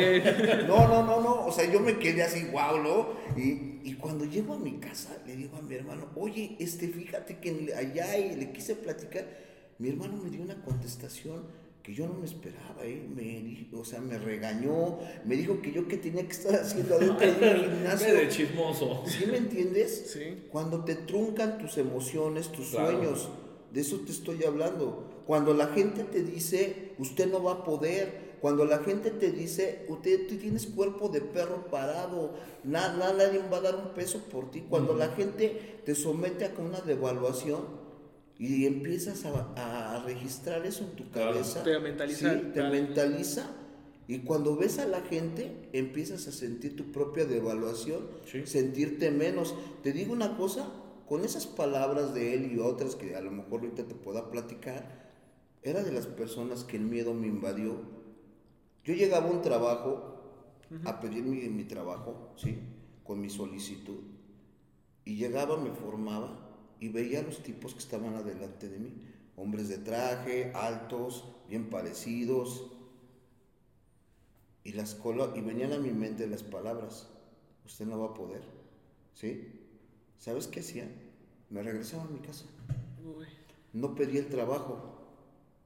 [0.68, 1.46] No, no, no, no.
[1.46, 3.10] O sea, yo me quedé así, wow, ¿no?
[3.40, 7.38] Y, y cuando llego a mi casa, le digo a mi hermano, oye, este, fíjate
[7.38, 9.46] que allá y le quise platicar.
[9.80, 11.44] Mi hermano me dio una contestación
[11.84, 13.08] que yo no me esperaba, ¿eh?
[13.16, 17.28] Me, o sea, me regañó, me dijo que yo qué tenía que estar haciendo adentro
[17.28, 18.14] de un gimnasio.
[18.14, 19.04] de chismoso.
[19.06, 20.12] ¿Sí me entiendes?
[20.12, 20.44] Sí.
[20.52, 22.92] Cuando te truncan tus emociones, tus Claro.
[22.92, 23.30] sueños,
[23.72, 25.24] de eso te estoy hablando.
[25.26, 28.28] Cuando la gente te dice, usted no va a poder.
[28.42, 33.42] Cuando la gente te dice, usted tú tienes cuerpo de perro parado, na- na- nadie
[33.52, 34.62] va a dar un peso por ti.
[34.70, 37.87] Cuando la gente te somete a una devaluación
[38.40, 41.32] y empiezas a, a registrar eso en tu Claro.
[41.34, 42.72] cabeza, Te mentaliza, sí, te claro.
[42.72, 43.50] mentaliza.
[44.08, 48.46] Y cuando ves a la gente, empiezas a sentir tu propia devaluación, Sí.
[48.46, 49.54] sentirte menos.
[49.84, 50.70] Te digo una cosa,
[51.08, 55.08] con esas palabras de él y otras que a lo mejor ahorita te pueda platicar,
[55.64, 57.76] era de las personas que el miedo me invadió.
[58.86, 60.14] Yo llegaba a un trabajo,
[60.86, 62.58] a pedir mi, mi trabajo, ¿sí?
[63.04, 64.00] Con mi solicitud.
[65.04, 66.47] Y llegaba, me formaba
[66.80, 68.94] y veía a los tipos que estaban adelante de mí.
[69.36, 72.72] Hombres de traje, altos, bien parecidos.
[74.64, 77.08] Y, las colo- y venían a mi mente las palabras.
[77.66, 78.42] Usted no va a poder.
[79.14, 79.48] ¿Sí?
[80.18, 80.90] ¿Sabes qué hacía?
[81.50, 82.46] Me regresaba a mi casa.
[83.06, 83.26] Uy.
[83.74, 84.94] No pedí el trabajo.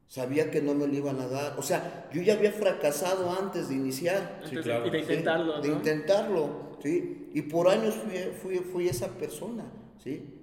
[0.07, 1.57] Sabía que no me lo iban a dar.
[1.57, 4.43] O sea, yo ya había fracasado antes de iniciar.
[4.47, 4.85] Sí, claro.
[4.87, 5.03] Y de ¿sí?
[5.03, 5.61] intentarlo, ¿no?
[5.61, 7.29] De intentarlo, ¿sí?
[7.33, 9.71] Y por años fui, fui, fui esa persona,
[10.03, 10.37] ¿sí?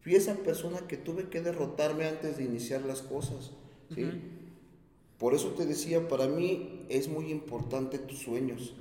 [0.00, 3.52] Fui esa persona que tuve que derrotarme antes de iniciar las cosas,
[3.94, 4.04] ¿sí?
[5.18, 8.74] Por eso te decía, para mí es muy importante tus sueños.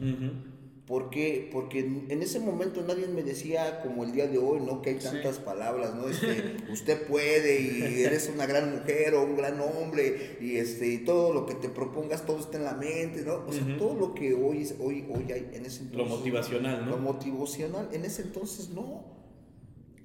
[0.86, 1.50] ¿Por qué?
[1.52, 4.82] Porque en ese momento nadie me decía como el día de hoy, ¿no?
[4.82, 5.08] Que hay Sí.
[5.08, 6.08] tantas palabras, ¿no?
[6.08, 11.00] Este, usted puede y eres una gran mujer o un gran hombre y este y
[11.00, 13.44] todo lo que te propongas todo está en la mente, ¿no?
[13.46, 16.92] O sea, todo lo que hoy hoy hoy hay en ese Lo entonces motivacional, Lo
[16.96, 16.98] ¿no?
[17.00, 19.17] motivacional en ese entonces no.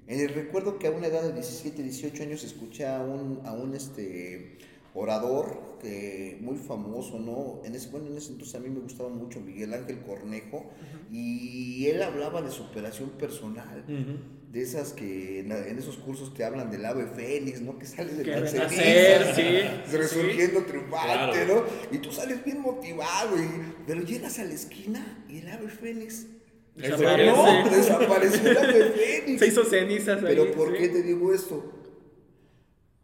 [0.07, 3.73] Eh, recuerdo que a una edad de 17, 18 años escuché a un, a un
[3.75, 4.57] este,
[4.93, 5.73] orador
[6.39, 7.61] muy famoso, ¿no?
[7.65, 10.71] En ese, bueno, en ese entonces a mí me gustaba mucho Miguel Ángel Cornejo
[11.11, 13.83] y él hablaba de superación personal.
[14.51, 17.77] De esas que en, en esos cursos te hablan del ave fénix, ¿no?
[17.79, 18.23] Que sale de
[18.69, 19.41] cenizas, sí,
[19.91, 21.65] resurgiendo triunfante, Claro.
[21.91, 21.95] ¿no?
[21.97, 23.47] Y tú sales bien motivado, y,
[23.87, 26.27] pero llegas a la esquina y el ave fénix
[26.75, 27.31] Desaparece.
[27.31, 29.39] No, desapareció el ave fénix.
[29.39, 30.35] Se hizo cenizas ahí.
[30.35, 30.77] Pero ¿por sí.
[30.79, 31.63] qué te digo esto?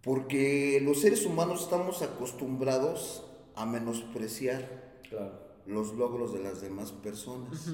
[0.01, 5.33] Porque los seres humanos estamos acostumbrados a menospreciar Claro.
[5.65, 7.73] los logros de las demás personas.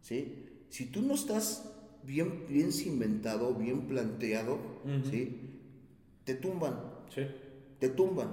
[0.00, 0.46] ¿sí?
[0.70, 1.70] Si tú no estás
[2.02, 4.58] bien, bien cimentado, bien planteado,
[5.10, 5.40] ¿sí?
[6.24, 6.80] te tumban,
[7.14, 7.22] Sí.
[7.78, 8.30] te tumban,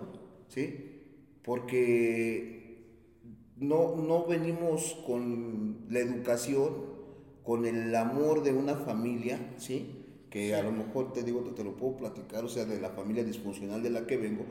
[0.47, 0.87] ¿sí?
[1.43, 2.60] Porque
[3.61, 6.91] no, no venimos con la educación,
[7.43, 10.03] con el amor de una familia, ¿sí?
[10.31, 12.89] Que a lo mejor te digo, te, te lo puedo platicar, o sea, de la
[12.89, 14.45] familia disfuncional de la que vengo,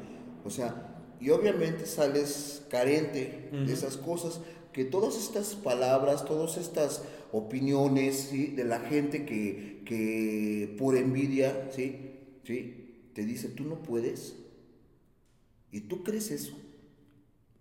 [0.44, 4.40] o sea, y obviamente sales carente de esas cosas,
[4.73, 8.46] que todas estas palabras, todas estas opiniones, ¿sí?
[8.46, 12.12] De la gente que, que por envidia, ¿sí?
[12.44, 13.11] ¿sí?
[13.12, 14.37] Te dice, tú no puedes,
[15.73, 16.57] y tú crees eso,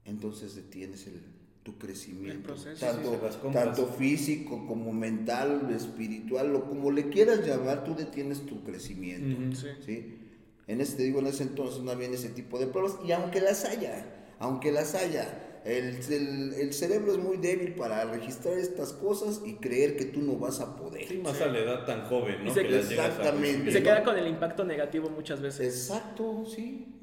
[0.06, 1.38] entonces detienes el,
[1.71, 3.10] tu crecimiento, El proceso, sí, tanto,
[3.41, 3.65] compras.
[3.65, 9.55] tanto físico como mental, espiritual, o como le quieras llamar, tú detienes tu crecimiento.
[9.55, 9.67] Sí.
[9.86, 10.15] ¿sí?
[10.67, 13.41] En ese, te digo, en ese entonces no había ese tipo de pruebas, y aunque
[13.41, 14.05] las haya,
[14.39, 19.55] aunque las haya, el, el- el cerebro es muy débil para registrar estas cosas y
[19.55, 21.08] creer que tú no vas a poder.
[21.08, 22.49] Sí, más a la edad tan joven, ¿no?
[22.51, 23.69] Y se- Que Exactamente.
[23.69, 25.67] Y se queda con el impacto negativo muchas veces.
[25.89, 26.95] Exacto, sí.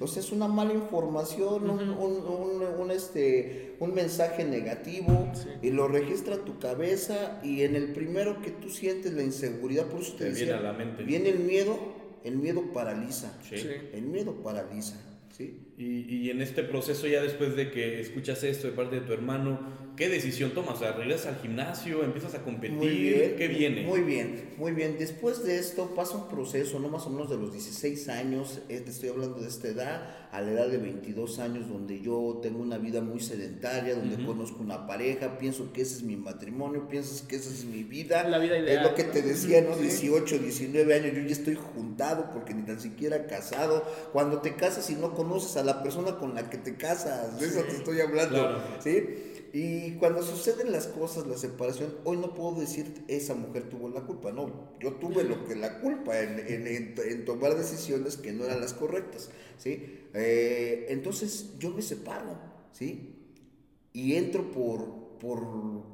[0.00, 5.48] O sea, es una mala información, un, un- un- un, este, un mensaje negativo Sí.
[5.62, 10.00] y lo registra tu cabeza y en el primero que tú sientes la inseguridad, por
[10.00, 11.02] eso te, Te decía, viene a la mente.
[11.04, 11.78] viene el miedo,
[12.24, 13.36] el miedo paraliza.
[13.48, 13.58] Sí.
[13.58, 13.68] Sí.
[13.92, 14.96] El miedo paraliza,
[15.36, 15.58] ¿sí?
[15.76, 19.12] Y, y en este proceso, ya después de que escuchas esto de parte de tu
[19.12, 19.58] hermano,
[19.96, 20.76] ¿qué decisión tomas?
[20.76, 22.02] O sea, ¿regresas al gimnasio?
[22.04, 22.76] ¿Empiezas a competir?
[22.76, 23.34] Muy bien.
[23.36, 23.82] ¿Qué viene?
[23.82, 24.96] Muy bien, muy bien.
[24.98, 28.80] Después de esto pasa un proceso, no más o menos de los 16 años, eh,
[28.80, 32.60] te estoy hablando de esta edad, a la edad de 22 años, donde yo tengo
[32.60, 37.22] una vida muy sedentaria, donde conozco una pareja, pienso que ese es mi matrimonio, piensas
[37.22, 38.26] que esa es mi vida.
[38.28, 39.74] La vida Es ideal, lo que te decía, ¿no?
[39.74, 39.82] Sí.
[39.82, 43.84] 18, 19 años, yo ya estoy juntado porque ni tan siquiera casado.
[44.12, 47.46] Cuando te casas y no conoces a la persona con la que te casas, de
[47.46, 48.58] eso te estoy hablando, Claro.
[48.82, 49.04] ¿sí?
[49.54, 54.00] Y cuando suceden las cosas, la separación, hoy no puedo decir esa mujer tuvo la
[54.00, 58.32] culpa, no, yo tuve lo que la culpa en, en- en- en tomar decisiones que
[58.32, 60.00] no eran las correctas, ¿sí?
[60.14, 62.38] Eh, entonces yo me separo,
[62.72, 63.10] ¿sí?
[63.92, 65.38] Y entro por, por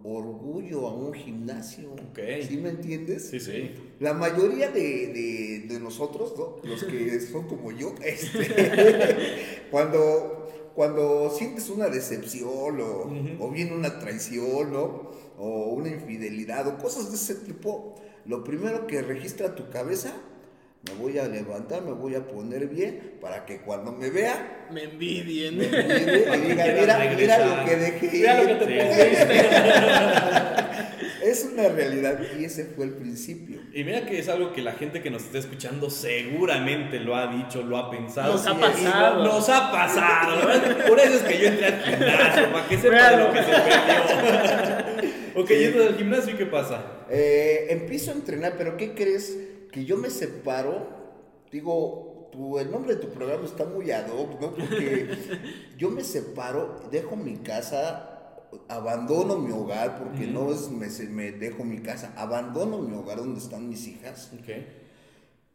[0.04, 2.20] orgullo a un gimnasio, Ok.
[2.48, 3.28] ¿sí me entiendes?
[3.28, 3.72] Sí, sí.
[3.98, 6.58] La mayoría de, de- de nosotros, ¿no?
[6.62, 10.37] los que son como yo, este, cuando,
[10.78, 13.10] cuando sientes una decepción o,
[13.40, 15.10] o bien una traición ¿no?
[15.36, 20.12] o una infidelidad o cosas de ese tipo, lo primero que registra tu cabeza,
[20.88, 24.84] me voy a levantar, me voy a poner bien para que cuando me vea, Me
[24.84, 25.58] envidien.
[25.58, 27.58] me mire y diga, mira, mira regresar".
[27.58, 28.10] lo que dejé.
[28.12, 29.48] Mira lo que te perdiste.
[31.28, 33.60] Es una realidad y ese fue el principio.
[33.74, 37.26] Y mira que es algo que la gente que nos está escuchando seguramente lo ha
[37.26, 38.32] dicho, lo ha pensado.
[38.32, 39.24] Nos ha pasado.
[39.24, 40.40] Nos ha pasado.
[40.88, 43.50] Por eso es que yo entré al gimnasio, para que sepa de lo que se
[43.50, 45.42] perdió.
[45.42, 46.82] ok, yendo del gimnasio, ¿y qué pasa?
[47.10, 49.36] Eh, empiezo a entrenar, pero ¿qué crees?
[49.70, 50.88] Que yo me separo,
[51.52, 54.54] digo, tu, el nombre de tu programa está muy ad hoc, ¿no?
[54.54, 55.10] Porque
[55.76, 58.07] yo me separo, dejo mi casa,
[58.68, 63.68] abandono mi hogar, porque no es me, dejo mi casa, abandono mi hogar donde están
[63.68, 64.30] mis hijas.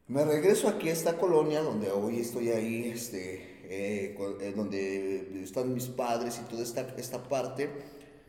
[0.07, 5.73] Me regreso aquí a esta colonia donde hoy estoy ahí, este, eh, eh, donde están
[5.73, 7.69] mis padres y toda esta, esta parte,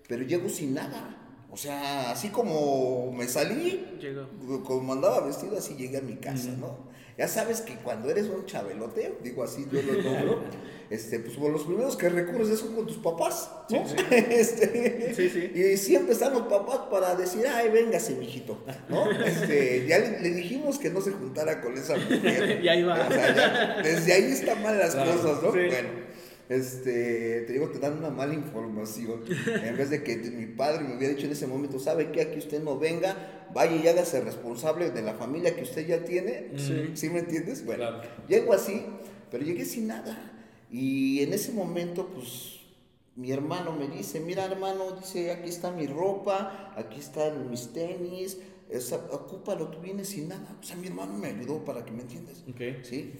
[0.08, 1.20] pero llego sin nada.
[1.50, 4.64] O sea, así como me salí, Llegó.
[4.64, 6.92] como andaba vestido, así llegué a mi casa, ¿no?
[7.16, 10.42] Ya sabes que cuando eres un chabelote, digo así, yo lo logro,
[10.90, 13.84] este, pues con los primeros que recurres es con tus papás, ¿no?
[14.10, 15.52] Este, Sí, sí.
[15.54, 19.08] Y siempre están los papás para decir, ay, véngase, mijito, ¿no?
[19.24, 22.60] Este, ya le, le dijimos que no se juntara con esa mujer.
[22.62, 23.06] Y ahí va.
[23.06, 25.52] O sea, ya, desde ahí están mal las Claro, cosas, ¿no?
[25.52, 25.58] sí.
[25.68, 26.13] Bueno.
[26.48, 29.24] Este, te digo, te dan una mala información.
[29.64, 32.20] En vez de que mi padre me hubiera dicho en ese momento, ¿sabe qué?
[32.22, 36.50] Aquí usted no venga, vaya y hágase responsable de la familia que usted ya tiene.
[36.56, 36.90] Sí.
[36.94, 37.64] ¿Sí me entiendes?
[37.64, 38.08] Bueno, Claro.
[38.28, 38.84] llego así,
[39.30, 40.32] pero llegué sin nada.
[40.70, 42.60] Y en ese momento, pues,
[43.16, 48.38] mi hermano me dice, mira hermano, dice, aquí está mi ropa, aquí están mis tenis,
[48.68, 50.56] esa, ocúpalo, tú vienes sin nada.
[50.60, 52.42] O sea, mi hermano me ayudó para que me entiendas.
[52.50, 52.82] Ok.
[52.82, 53.12] ¿sí?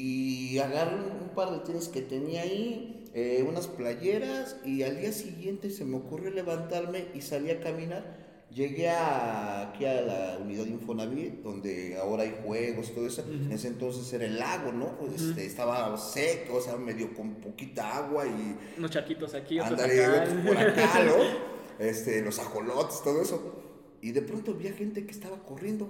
[0.00, 5.00] Y agarré un, un par de tenis que tenía ahí, eh, unas playeras, y al
[5.00, 8.16] día siguiente se me ocurrió levantarme y salí a caminar.
[8.54, 13.22] Llegué a, aquí a la unidad de Infonavit, donde ahora hay juegos, todo eso.
[13.28, 14.96] En ese entonces era el lago, ¿no?
[15.14, 20.22] Este, estaba seco, o sea, medio con poquita agua y Unos charquitos aquí, otros acá.
[20.22, 21.84] otros por acá, ¿no?
[21.84, 23.62] Este, los ajolotes, todo eso.
[24.00, 25.84] y de pronto vi a gente que estaba corriendo.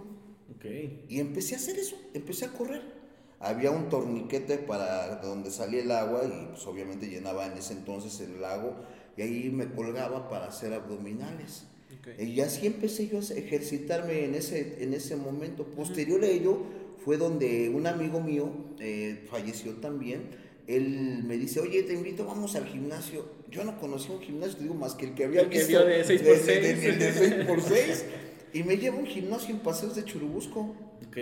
[0.56, 0.64] Ok.
[1.08, 2.97] Y empecé a hacer eso, empecé a correr.
[3.40, 8.20] Había un torniquete para donde salía el agua y pues obviamente llenaba en ese entonces
[8.20, 8.74] el lago
[9.16, 11.64] y ahí me colgaba para hacer abdominales.
[12.00, 12.20] Ok.
[12.20, 15.64] Y así empecé yo a ejercitarme en ese, en ese momento.
[15.64, 16.58] Posterior a ello
[17.04, 20.22] fue donde un amigo mío eh, falleció también.
[20.66, 23.24] Él me dice, oye, te invito, vamos al gimnasio.
[23.50, 26.04] Yo no conocía un gimnasio, digo, más que el que había El que visto de
[26.04, 26.46] 6 por 6.
[26.46, 28.04] de- de- de 6 por 6.
[28.52, 30.74] Y me lleva a un gimnasio en Paseos de Churubusco.
[31.06, 31.16] Ok.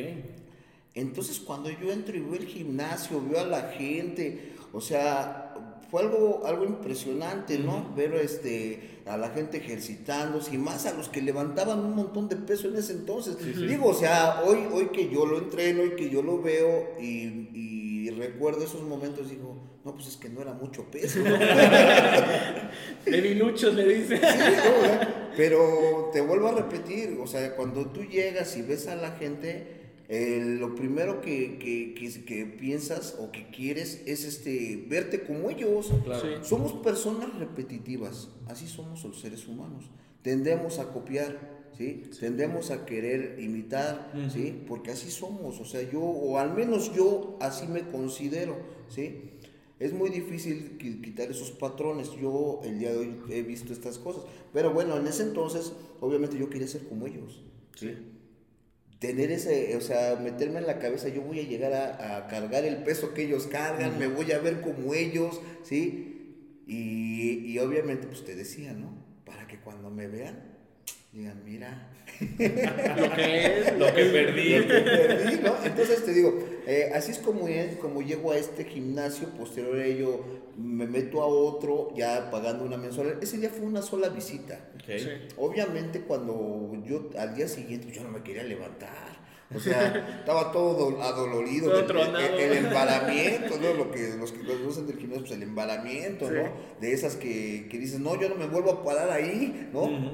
[0.96, 5.54] Entonces cuando yo entro y veo el gimnasio, veo a la gente, o sea,
[5.90, 7.94] fue algo, algo impresionante, ¿no?
[7.94, 12.36] Ver este, a la gente ejercitándose y más a los que levantaban un montón de
[12.36, 13.36] peso en ese entonces.
[13.56, 17.50] Digo, o sea, hoy, hoy que yo lo entreno y que yo lo veo y,
[17.52, 21.20] y recuerdo esos momentos, digo, no, pues es que no era mucho peso.
[21.20, 21.36] ¿no?
[23.04, 24.16] Debiluchos le dice.
[24.16, 25.26] Sí, no.
[25.36, 29.85] Pero te vuelvo a repetir, o sea, cuando tú llegas y ves a la gente,
[30.08, 35.50] eh, lo primero que, que- que- que piensas o que quieres es este verte como
[35.50, 35.92] ellos.
[36.04, 36.20] Claro.
[36.22, 36.48] Sí.
[36.48, 39.90] Somos personas repetitivas, así somos los seres humanos.
[40.22, 42.02] Tendemos a copiar, ¿sí?
[42.20, 44.62] Tendemos a querer imitar, ¿sí?
[44.66, 48.56] Porque así somos, o sea, yo, o al menos yo así me considero,
[48.88, 49.30] ¿sí?
[49.78, 52.10] Es muy difícil qui- quitar esos patrones.
[52.20, 54.22] Yo el día de hoy he visto estas cosas.
[54.54, 57.42] Pero bueno, en ese entonces, obviamente yo quería ser como ellos,
[57.74, 57.90] ¿sí?
[58.98, 62.64] Tener ese, o sea, meterme en la cabeza, yo voy a llegar a, a cargar
[62.64, 66.62] el peso que ellos cargan, me voy a ver como ellos, ¿sí?
[66.66, 69.04] Y, y obviamente, pues te decía, ¿no?
[69.24, 70.42] Para que cuando me vean,
[71.12, 71.92] digan, mira,
[72.96, 73.78] Lo que es.
[73.78, 74.58] Lo que perdí.
[74.58, 75.54] lo que perdí, ¿no?
[75.64, 79.84] Entonces te digo, eh, así es como, es como llego a este gimnasio, posterior a
[79.84, 80.24] ello
[80.56, 83.22] me meto a otro, ya pagando una mensualidad.
[83.22, 84.58] Ese día fue una sola visita.
[84.86, 84.96] Sí.
[85.36, 89.24] Obviamente cuando yo al día siguiente yo no me quería levantar.
[89.54, 91.70] O sea, estaba todo do- adolorido.
[91.84, 93.74] Todo el, el embalamiento, ¿no?
[93.74, 96.34] Lo que los que conocen del gimnasio, pues el embalamiento, Sí.
[96.34, 96.50] ¿no?
[96.80, 99.82] De esas que, que dices, no, yo no me vuelvo a parar ahí, ¿no?
[99.82, 100.10] Ujú.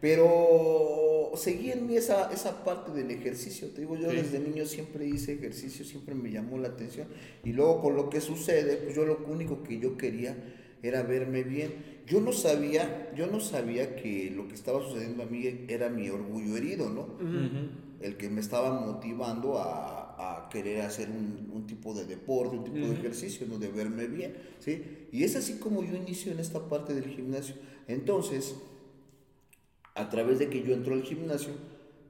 [0.00, 3.68] Pero seguí en mí esa, esa parte del ejercicio.
[3.68, 4.16] Te digo, yo Sí.
[4.16, 7.08] desde niño siempre hice ejercicio, siempre me llamó la atención.
[7.44, 10.36] Y luego con lo que sucede, pues yo lo único que yo quería
[10.82, 11.98] era verme bien.
[12.06, 16.08] Yo no sabía, yo no sabía que lo que estaba sucediendo a mí era mi
[16.08, 17.08] orgullo herido, ¿no?
[18.00, 22.64] El que me estaba motivando a, a querer hacer un, un tipo de deporte, un
[22.64, 23.58] tipo de ejercicio, ¿no?
[23.58, 24.80] De verme bien, ¿sí?
[25.12, 27.56] Y es así como yo inicio en esta parte del gimnasio.
[27.88, 28.54] Entonces,
[29.98, 31.50] a través de que yo entro al gimnasio,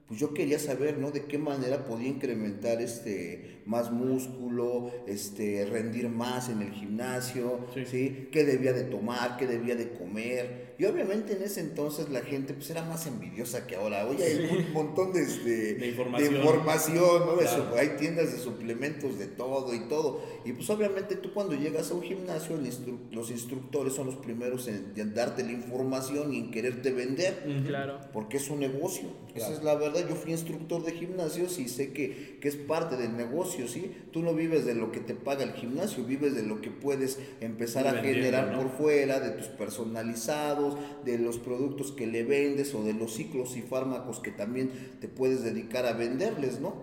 [0.07, 1.11] pues yo quería saber, ¿no?
[1.11, 7.85] De qué manera podía incrementar este más músculo, este rendir más en el gimnasio, Sí.
[7.85, 8.29] ¿sí?
[8.31, 10.68] Qué debía de tomar, qué debía de comer.
[10.79, 14.07] Y obviamente en ese entonces la gente pues era más envidiosa que ahora.
[14.07, 16.35] Oye, hay un montón de, este, De información.
[16.37, 17.35] información, ¿no?
[17.35, 17.69] De Claro.
[17.71, 20.21] su- hay tiendas de suplementos de todo y todo.
[20.45, 24.15] Y pues obviamente tú cuando llegas a un gimnasio, el instru- los instructores son los
[24.15, 27.43] primeros en, en darte la información y en quererte vender.
[27.67, 27.99] Claro.
[28.13, 29.09] Porque es un negocio.
[29.35, 30.07] Esa es la verdad.
[30.09, 33.91] Yo fui instructor de gimnasios y sé que, que es parte del negocio, ¿sí?
[34.11, 37.19] Tú no vives de lo que te paga el gimnasio, vives de lo que puedes
[37.41, 38.59] empezar a generar ¿no?
[38.63, 40.68] por fuera, de tus personalizados,
[41.05, 45.07] de los productos que le vendes o de los ciclos y fármacos que también te
[45.07, 46.81] puedes dedicar a venderles, ¿no?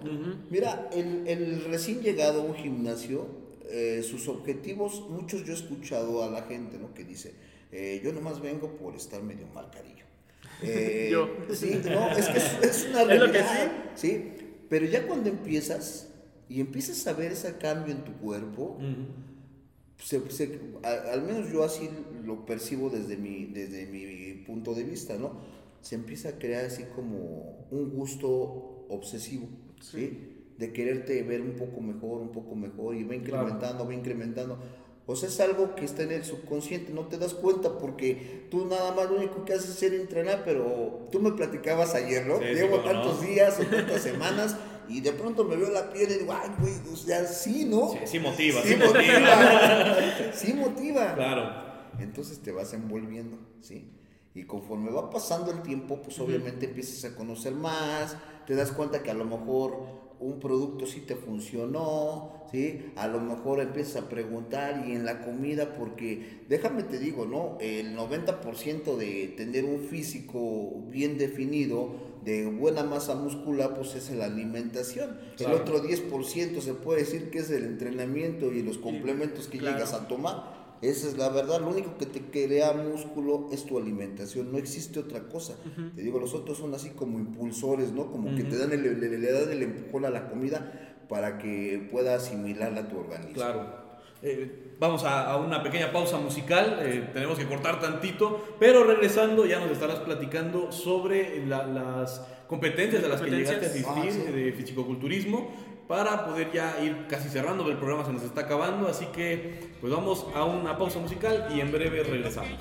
[0.51, 3.27] Mira, el, el recién llegado a un gimnasio,
[3.71, 6.95] eh, sus objetivos, muchos yo he escuchado a la gente, ¿no?
[6.95, 7.35] Que dice,
[7.73, 9.97] eh, yo nomás vengo por estar medio marcadillo.
[10.63, 11.29] Eh, Yo.
[11.53, 14.33] Sí, no, es que es, es una Es realidad, sí.
[14.71, 16.09] Pero ya cuando empiezas
[16.49, 18.79] y empiezas a ver ese cambio en tu cuerpo,
[19.99, 21.89] se- se- a- al menos yo así
[22.25, 25.41] lo percibo desde mi, desde mi punto de vista, ¿no?
[25.81, 29.47] Se empieza a crear así como un gusto obsesivo,
[29.81, 30.33] ¿sí?
[30.59, 34.59] De quererte ver un poco mejor, un poco mejor, y va incrementando, va incrementando.
[35.09, 38.67] O sea, es algo que está en el subconsciente, no te das cuenta porque tú
[38.67, 42.39] nada más lo único que haces es ser entrenar, pero tú me platicabas ayer, ¿no?
[42.39, 42.83] Sí, Llevo no.
[42.83, 44.57] tantos días o tantas semanas
[44.89, 47.93] y de pronto me veo la piel y digo, ay, güey, o sea, sí, ¿no?
[47.93, 49.97] Sí, sí motiva, Sí sí motiva.
[50.35, 51.15] sí motiva.
[51.15, 51.67] Claro.
[52.01, 53.89] Entonces te vas envolviendo, ¿sí?
[54.35, 59.03] Y conforme va pasando el tiempo, pues obviamente empiezas a conocer más, te das cuenta
[59.03, 62.93] que a lo mejor un producto sí te funcionó, ¿sí?
[62.97, 67.59] A lo mejor empiezas a preguntar y en la comida, porque déjame te digo, ¿no?
[67.61, 74.25] El 90% de tener un físico bien definido, de buena masa muscular, pues es la
[74.25, 75.19] alimentación.
[75.37, 75.55] Claro.
[75.55, 79.77] El otro 10% se puede decir que es el entrenamiento y los complementos que claro.
[79.77, 80.66] llegas a tomar.
[80.83, 81.61] Esa es la verdad.
[81.61, 84.53] Lo único que te crea músculo es tu alimentación.
[84.53, 85.55] No existe otra cosa.
[85.95, 88.11] Te digo, los otros son así como impulsores, ¿no?
[88.13, 91.89] Como que te dan el, el- le dan el empujón a la comida para que
[91.91, 93.35] pueda asimilarla a tu organismo.
[93.35, 93.87] Claro.
[94.23, 99.45] Eh, vamos a, a una pequeña pausa musical, eh, tenemos que cortar tantito, pero regresando
[99.47, 103.95] ya nos estarás platicando sobre la- las competencias a las que llegaste a Competencias.
[104.01, 104.33] asistir Ah, sí.
[104.33, 105.51] de fisicoculturismo
[105.89, 109.93] para poder ya ir casi cerrando, el programa se nos está acabando, así que pues
[109.93, 112.59] vamos a una pausa musical y en breve regresamos.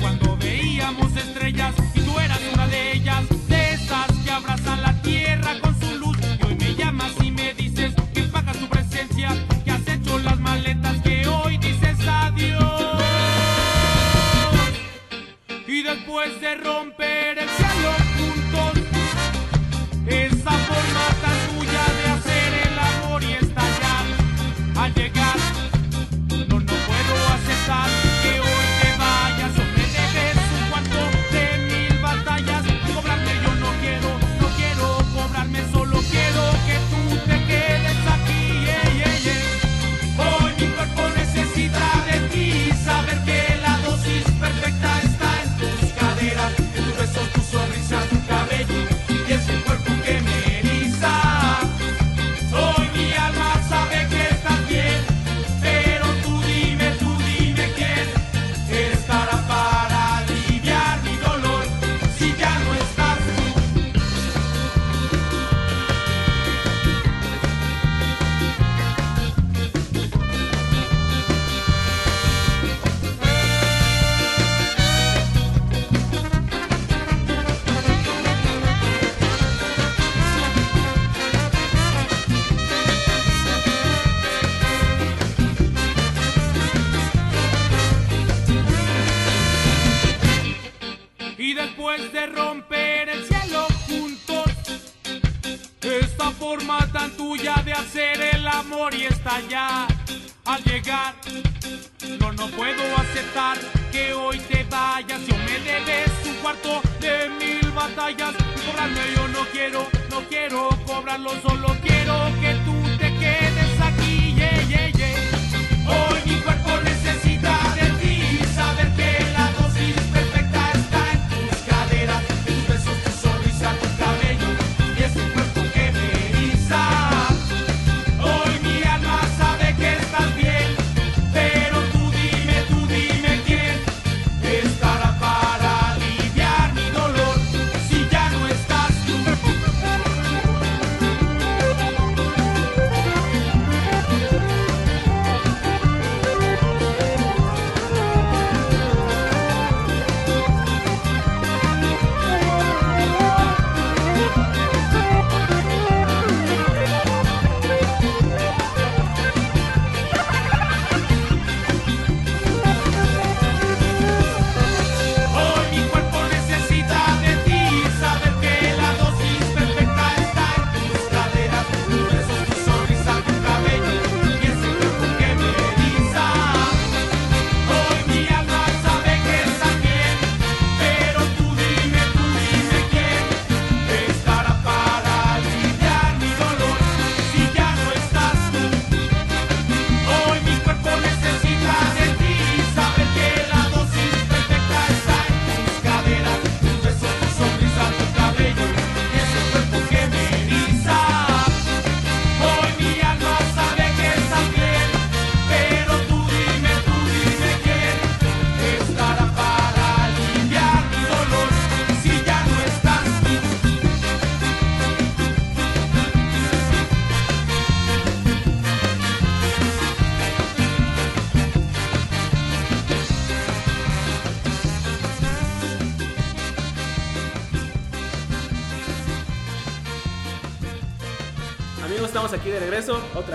[0.00, 1.74] cuando veíamos estrellas
[16.06, 17.45] después de romper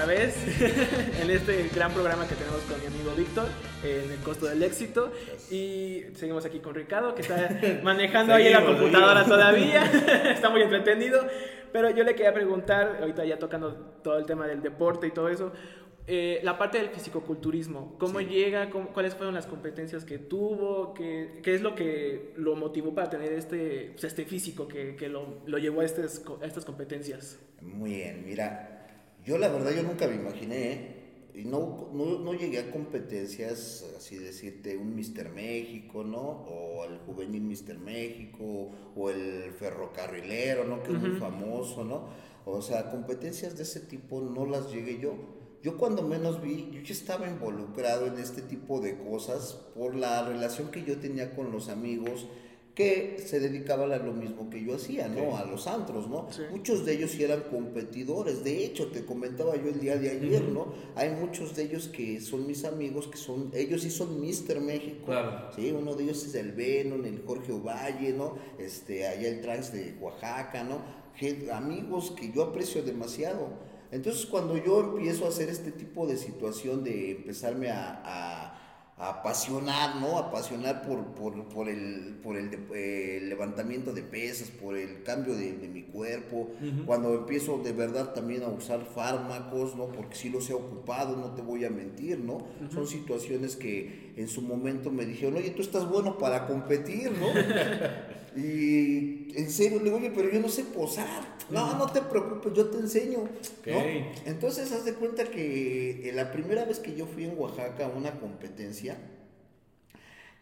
[0.01, 0.35] otra vez
[1.21, 3.47] en este gran programa que tenemos con mi amigo Víctor
[3.83, 5.11] en el costo del éxito
[5.51, 9.83] y seguimos aquí con Ricardo que está manejando ahí en la computadora todavía,
[10.33, 11.25] está muy entretenido,
[11.71, 13.73] pero yo le quería preguntar, ahorita ya tocando
[14.03, 15.51] todo el tema del deporte y todo eso,
[16.07, 18.25] eh, la parte del fisicoculturismo, ¿cómo Sí.
[18.25, 18.69] llega?
[18.71, 20.93] Cómo- ¿Cuáles fueron las competencias que tuvo?
[20.95, 25.09] ¿Qué, qué es lo que lo motivó para tener este, pues, este físico que, que
[25.09, 27.39] lo, lo llevó a, estas co- a estas competencias?
[27.61, 28.80] Muy bien, mira,
[29.25, 31.01] yo la verdad yo nunca me imaginé, ¿eh?
[31.33, 36.19] y no, no, no llegué a competencias, así decirte, un Mister México, ¿no?
[36.19, 40.83] O el juvenil Mister México, o el ferrocarrilero, ¿no?
[40.83, 42.09] Que es muy famoso, ¿no?
[42.45, 45.13] O sea, competencias de ese tipo no las llegué yo.
[45.61, 50.27] Yo cuando menos vi, yo ya estaba involucrado en este tipo de cosas por la
[50.27, 52.27] relación que yo tenía con los amigos
[52.75, 55.35] que se dedicaban a lo mismo que yo hacía, ¿no?
[55.35, 56.27] A los antros, ¿no?
[56.31, 56.43] Sí.
[56.51, 58.43] Muchos de ellos sí eran competidores.
[58.45, 60.73] De hecho, te comentaba yo el día de ayer, ¿no?
[60.95, 65.05] Hay muchos de ellos que son mis amigos, que son, ellos sí son Mister México.
[65.05, 65.51] Claro.
[65.53, 68.37] Sí, uno de ellos es el Venom, el Jorge Ovalle, ¿no?
[68.57, 70.81] Este, allá el Trans de Oaxaca, ¿no?
[71.51, 73.49] Amigos que yo aprecio demasiado.
[73.91, 78.57] Entonces, cuando yo empiezo a hacer este tipo de situación de empezarme a
[79.09, 80.17] apasionar, ¿no?
[80.17, 85.35] Apasionar por, por, por el, por el, de- el levantamiento de pesas, por el cambio
[85.35, 86.49] de, de mi cuerpo,
[86.85, 89.87] cuando empiezo de verdad también a usar fármacos, ¿no?
[89.87, 92.39] Porque sí los he ocupado, no te voy a mentir, ¿no?
[92.73, 97.27] Son situaciones que en su momento me dijeron, oye, tú estás bueno para competir, ¿no?
[98.35, 101.35] Y en serio, le digo, oye, pero yo no sé posar.
[101.49, 103.19] No, no te preocupes, yo te enseño.
[103.65, 103.77] ¿no?
[103.77, 103.85] Ok.
[104.25, 107.89] Entonces, haz de cuenta que eh, la primera vez que yo fui en Oaxaca a
[107.89, 108.97] una competencia,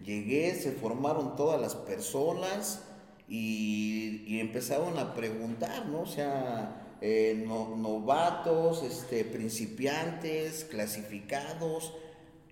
[0.03, 2.83] llegué, se formaron todas las personas
[3.27, 6.01] y, y empezaron a preguntar, ¿no?
[6.01, 11.93] O sea, eh, no- novatos, este, principiantes, clasificados.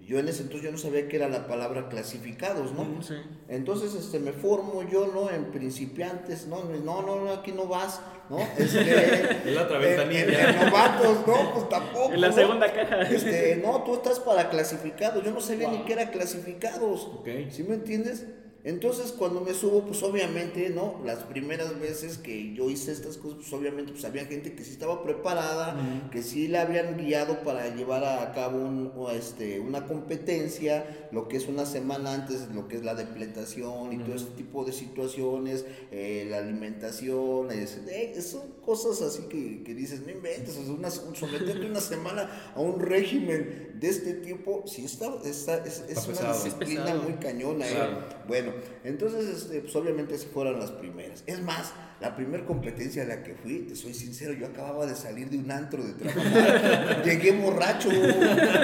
[0.08, 3.02] Yo en ese entonces yo no sabía qué era la palabra clasificados, ¿no?
[3.04, 3.16] Sí.
[3.50, 5.30] Entonces este, me formo yo, ¿no?
[5.30, 6.64] En principiantes, ¿no?
[6.64, 8.00] No, no, no, aquí no vas,
[8.30, 8.40] ¿no?
[8.58, 10.50] Este, En la otra en- ventanilla.
[10.50, 12.14] en- en novatos, no, pues tampoco.
[12.14, 12.34] En la ¿no?
[12.34, 13.02] segunda caja.
[13.02, 15.24] Este, no, tú estás para clasificados.
[15.26, 17.08] Yo no sabía ni qué era clasificados.
[17.20, 17.28] Ok.
[17.52, 18.26] ¿Sí me entiendes?
[18.68, 21.00] Entonces, cuando me subo, pues obviamente, ¿no?
[21.06, 24.72] Las primeras veces que yo hice estas cosas, pues obviamente, pues había gente que sí
[24.72, 29.86] estaba preparada, que sí la habían guiado para llevar a cabo un, o, este, una
[29.88, 34.26] competencia, lo que es una semana antes, lo que es la depletación y todo ese
[34.36, 40.12] tipo de situaciones, eh, la alimentación, es- eh, son cosas así que, que dices, no
[40.12, 45.06] inventes, o sea, una, someterte una semana a un régimen de este tipo, sí está,
[45.24, 46.44] está- es, una pesado.
[46.44, 47.72] disciplina Es muy cañona, ¿eh?
[47.74, 47.98] Claro.
[48.28, 48.52] Bueno,
[48.84, 51.24] entonces, este, pues obviamente esas fueron las primeras.
[51.26, 54.96] Es más, la primera competencia a la que fui, te soy sincero, yo acababa de
[54.96, 57.04] salir de un antro de trabajar.
[57.06, 57.90] llegué borracho,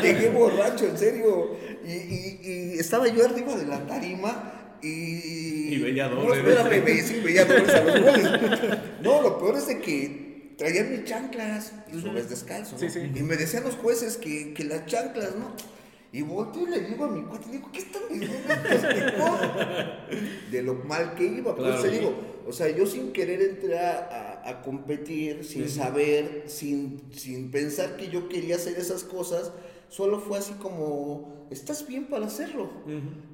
[0.02, 1.56] llegué borracho, en serio.
[1.86, 2.40] Y, y-
[2.76, 5.74] y estaba yo arriba de la tarima y...
[5.76, 8.30] Y veía No, doble, espérame, ve- sí, veía dobles a los goles.
[9.02, 12.74] No, lo peor es de que traían mis chanclas y subes descalzo.
[12.74, 12.80] ¿no?
[12.80, 13.00] Sí, sí.
[13.16, 15.54] Y me decían los jueces que, que las chanclas, ¿no?
[16.14, 18.38] Y volteo y le digo a mi cuate, digo, ¿qué están diciendo?
[20.52, 21.56] De lo mal que iba.
[21.56, 21.84] Por Claro.
[21.84, 22.14] eso digo,
[22.48, 28.10] o sea, yo sin querer entrar a, a competir, sin saber, sin, sin pensar que
[28.10, 29.52] yo quería hacer esas cosas,
[29.90, 32.70] solo fue así como, estás bien para hacerlo.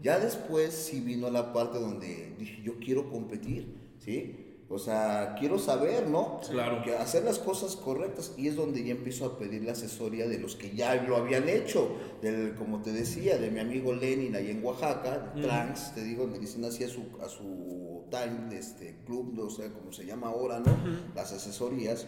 [0.01, 4.48] Ya después sí vino la parte donde dije, yo quiero competir, ¿sí?
[4.71, 6.41] O sea, quiero saber, ¿no?
[6.47, 6.83] Claro.
[6.83, 10.37] Que hacer las cosas correctas y es donde ya empiezo a pedir la asesoría de
[10.37, 14.51] los que ya lo habían hecho, del, como te decía, de mi amigo Lenin ahí
[14.51, 18.97] en Oaxaca, de Trans, te digo, me dicen así a su, a su time, este
[19.07, 20.77] club, o sea, como se llama ahora, ¿no?
[21.15, 22.05] Las asesorías.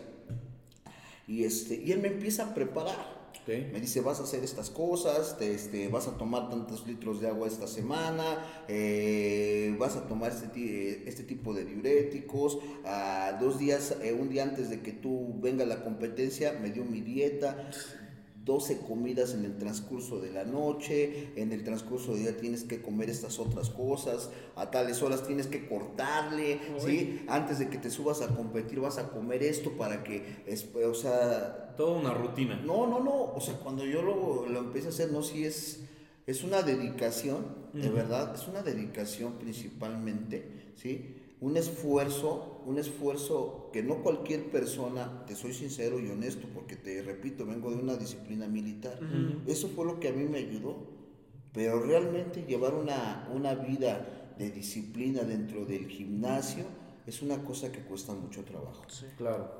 [1.28, 3.21] Y, este, y él me empieza a preparar.
[3.48, 7.28] Me dice, vas a hacer estas cosas, te, este, vas a tomar tantos litros de
[7.28, 12.60] agua esta semana, eh, vas a tomar este, eh, este tipo de diuréticos.
[12.86, 16.86] ah, dos días, eh, un día antes de que tú venga la competencia, me dio
[16.86, 17.70] mi dieta.
[18.44, 22.82] 12 comidas en el transcurso de la noche, en el transcurso del día tienes que
[22.82, 27.24] comer estas otras cosas, a tales horas tienes que cortarle, ¿sí?
[27.28, 30.94] Antes de que te subas a competir vas a comer esto para que, es- o
[30.96, 32.56] sea, Toda una rutina.
[32.66, 33.32] no, no, no.
[33.34, 35.82] O sea, cuando yo lo, lo empecé a hacer, no, sí es,
[36.28, 41.16] es una dedicación, de verdad, es una dedicación principalmente, ¿sí?
[41.42, 47.02] Un esfuerzo, un esfuerzo que no cualquier persona, te soy sincero y honesto, porque te
[47.02, 49.00] repito, vengo de una disciplina militar.
[49.48, 51.02] Eso fue lo que a mí me ayudó.
[51.54, 56.64] Pero realmente llevar una, una vida de disciplina dentro del gimnasio
[57.06, 58.86] es una cosa que cuesta mucho trabajo.
[59.18, 59.52] Claro.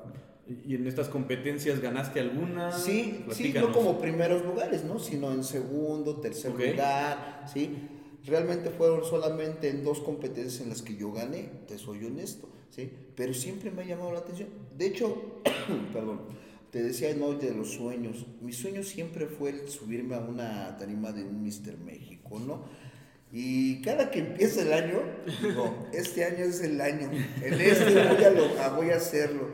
[0.46, 2.72] ¿Y en estas competencias ganaste alguna?
[2.72, 4.98] Sí, sí, no como primeros lugares, ¿no?
[4.98, 7.88] Sino en segundo, tercer lugar, ¿sí?
[8.26, 12.90] Realmente fueron solamente en dos competencias en las que yo gané, te soy honesto, ¿sí?
[13.16, 14.48] Pero siempre me ha llamado la atención.
[14.76, 15.40] De hecho,
[15.92, 16.20] perdón,
[16.70, 18.26] te decía no de los sueños.
[18.40, 22.62] Mi sueño siempre fue el subirme a una tarima de un Mister México, ¿no?
[23.32, 25.00] Y cada que empieza el año,
[25.42, 27.10] digo, este año es el año,
[27.42, 29.48] en este voy a, lo- a- voy a hacerlo.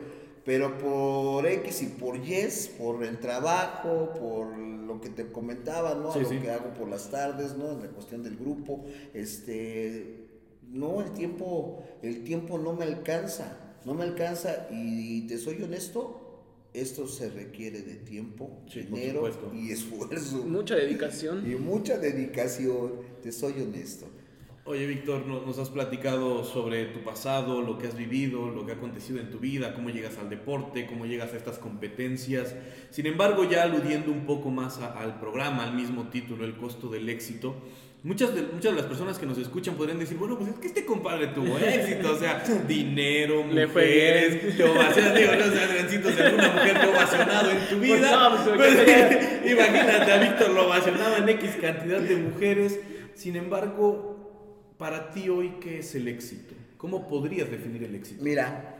[0.45, 2.47] Pero por X y por Y,
[2.77, 4.47] por el trabajo, por
[4.89, 6.11] lo que te comentaba, ¿no?
[6.11, 6.39] Sí, lo sí.
[6.39, 7.79] que hago por las tardes, ¿no?
[7.79, 10.27] La cuestión del grupo, este,
[10.71, 16.25] no, el tiempo, el tiempo no me alcanza, no me alcanza y te soy honesto,
[16.73, 20.37] esto se requiere de tiempo, Sí, dinero y esfuerzo.
[20.45, 21.49] Mucha dedicación.
[21.49, 22.91] Y mucha dedicación,
[23.23, 24.05] te soy honesto.
[24.69, 28.73] Oye, Víctor, no- nos has platicado sobre tu pasado, lo que has vivido, lo que
[28.73, 32.53] ha acontecido en tu vida, cómo llegas al deporte, cómo llegas a estas competencias.
[32.91, 36.87] Sin embargo, ya aludiendo un poco más a- al programa, al mismo título, El costo
[36.87, 37.55] del éxito,
[38.03, 40.67] muchas de, muchas de las personas que nos escuchan podrían decir, bueno, pues es que
[40.67, 46.21] este compadre tuvo éxito, o sea, dinero, mujeres, te ovacionan, digo, no sé, Adriancito, si
[46.21, 50.67] alguna mujer te ovacionado en tu Pues vida, no, pues, pues, imagínate, a Víctor lo
[50.67, 52.79] ovacionaba en X cantidad de mujeres.
[53.15, 54.08] Sin embargo,
[54.79, 56.55] para ti hoy, ¿qué es el éxito?
[56.77, 58.23] ¿Cómo podrías definir el éxito?
[58.23, 58.77] Mira,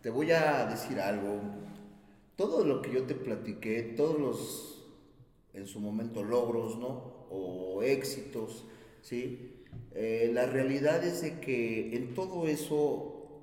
[0.00, 1.40] te voy a decir algo.
[2.36, 4.84] Todo lo que yo te platiqué, todos los,
[5.52, 7.26] en su momento, logros, ¿no?
[7.28, 8.66] O éxitos,
[9.02, 9.64] ¿sí?
[9.94, 13.42] Eh, la realidad es de que en todo eso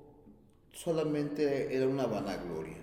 [0.72, 2.78] solamente era una vanagloria,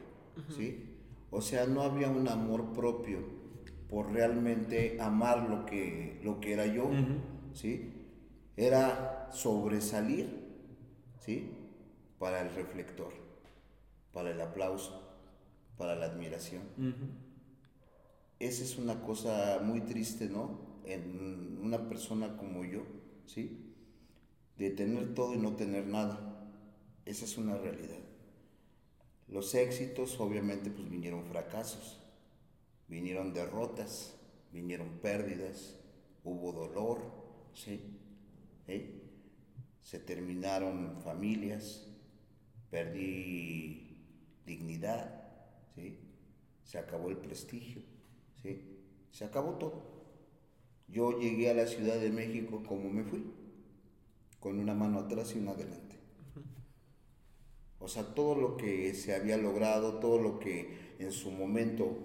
[0.56, 0.86] ¿sí?
[1.32, 3.18] O sea, no había un amor propio
[3.89, 6.88] por realmente amar lo que, lo que era yo,
[7.54, 7.90] ¿sí?
[8.62, 10.30] Era sobresalir,
[11.20, 11.49] ¿sí?
[12.20, 13.12] Para el reflector,
[14.14, 15.01] para el aplauso,
[15.80, 16.62] para la admiración.
[18.38, 20.59] Esa es una cosa muy triste, ¿no?
[20.86, 22.84] En una persona como yo,
[23.26, 23.74] ¿sí?
[24.59, 26.47] De tener todo y no tener nada.
[27.05, 27.97] Esa es una realidad.
[29.28, 31.99] Los éxitos, obviamente, pues vinieron fracasos,
[32.88, 34.20] vinieron derrotas,
[34.53, 35.80] vinieron pérdidas,
[36.24, 37.01] hubo dolor,
[37.55, 37.97] ¿sí?
[38.72, 39.01] ¿Sí?
[39.82, 41.86] Se terminaron familias,
[42.69, 43.97] perdí
[44.45, 45.30] dignidad,
[45.76, 45.99] ¿sí?
[46.63, 47.82] Se acabó el prestigio,
[48.41, 48.80] ¿sí?
[49.11, 49.91] Se acabó todo.
[50.88, 53.26] Yo llegué a la Ciudad de México como me fui,
[54.39, 55.97] con una mano atrás y una adelante.
[57.80, 61.97] O sea, todo lo que se había logrado, todo lo que en su momento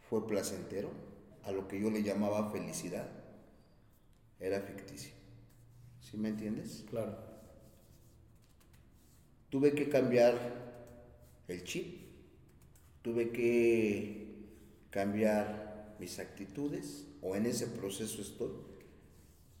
[0.00, 0.90] fue placentero,
[1.44, 3.21] a lo que yo le llamaba felicidad,
[4.42, 5.12] era ficticio.
[6.00, 6.84] ¿Sí me entiendes?
[6.90, 7.16] Claro.
[9.48, 10.34] Tuve que cambiar
[11.48, 12.00] el chip,
[13.02, 14.46] tuve que
[14.90, 18.50] cambiar mis actitudes, o en ese proceso estoy,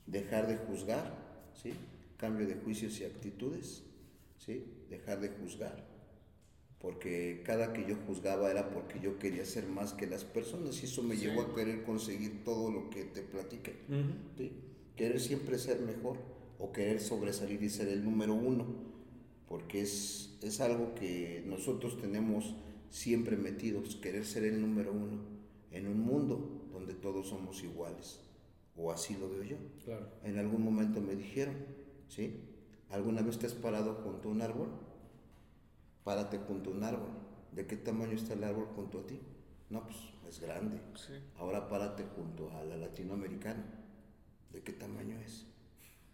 [0.06, 1.12] dejar de juzgar,
[1.54, 1.72] ¿sí?
[2.16, 3.84] Cambio de juicios y actitudes,
[4.38, 4.64] ¿sí?
[4.90, 5.84] Dejar de juzgar,
[6.80, 10.86] porque cada que yo juzgaba era porque yo quería ser más que las personas y
[10.86, 13.74] eso me llevó a querer conseguir todo lo que te platiqué,
[14.36, 14.52] ¿sí?
[14.96, 16.18] Querer siempre ser mejor
[16.58, 18.66] o querer sobresalir y ser el número uno,
[19.48, 22.54] porque es, es algo que nosotros tenemos
[22.90, 25.18] siempre metidos, querer ser el número uno
[25.70, 28.20] en un mundo donde todos somos iguales,
[28.76, 29.56] o así lo veo yo.
[29.84, 30.08] Claro.
[30.22, 31.56] En algún momento me dijeron,
[32.08, 32.40] ¿sí?
[32.90, 34.68] ¿Alguna vez te has parado junto a un árbol?
[36.04, 37.10] Párate junto a un árbol.
[37.52, 39.18] ¿De qué tamaño está el árbol junto a ti?
[39.70, 39.96] No, pues
[40.28, 40.78] es grande.
[40.94, 41.14] Sí.
[41.38, 43.64] Ahora párate junto a la latinoamericana.
[44.52, 45.46] ¿De qué tamaño es?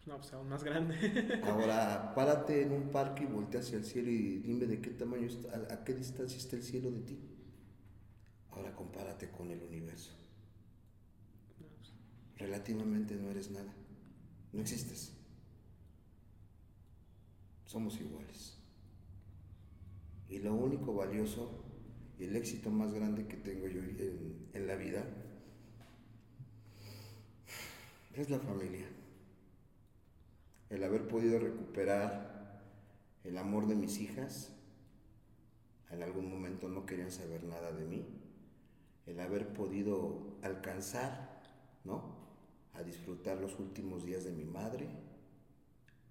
[0.07, 0.95] No, pues aún más grande.
[1.45, 5.27] Ahora párate en un parque y voltea hacia el cielo y dime de qué tamaño
[5.27, 7.19] está, a, a qué distancia está el cielo de ti.
[8.53, 10.13] Ahora compárate con el universo.
[12.37, 13.75] Relativamente no eres nada.
[14.53, 15.13] No existes.
[17.67, 18.57] Somos iguales.
[20.29, 21.65] Y lo único valioso
[22.19, 25.05] y el éxito más grande que tengo yo en, en la vida
[28.21, 28.87] es la familia.
[30.71, 32.63] El haber podido recuperar
[33.25, 34.53] el amor de mis hijas.
[35.91, 38.05] En algún momento no querían saber nada de mí.
[39.07, 41.43] El haber podido alcanzar,
[41.85, 42.17] ¿no?
[42.75, 44.89] A disfrutar los últimos días de mi madre.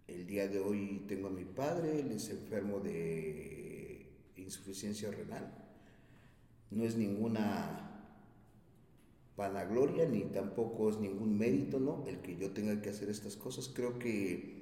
[0.07, 5.53] El día de hoy tengo a mi padre, él es enfermo de insuficiencia renal.
[6.71, 7.86] No es ninguna
[9.37, 12.03] vanagloria ni tampoco es ningún mérito, ¿no?
[12.07, 13.69] El que yo tenga que hacer estas cosas.
[13.73, 14.57] Creo que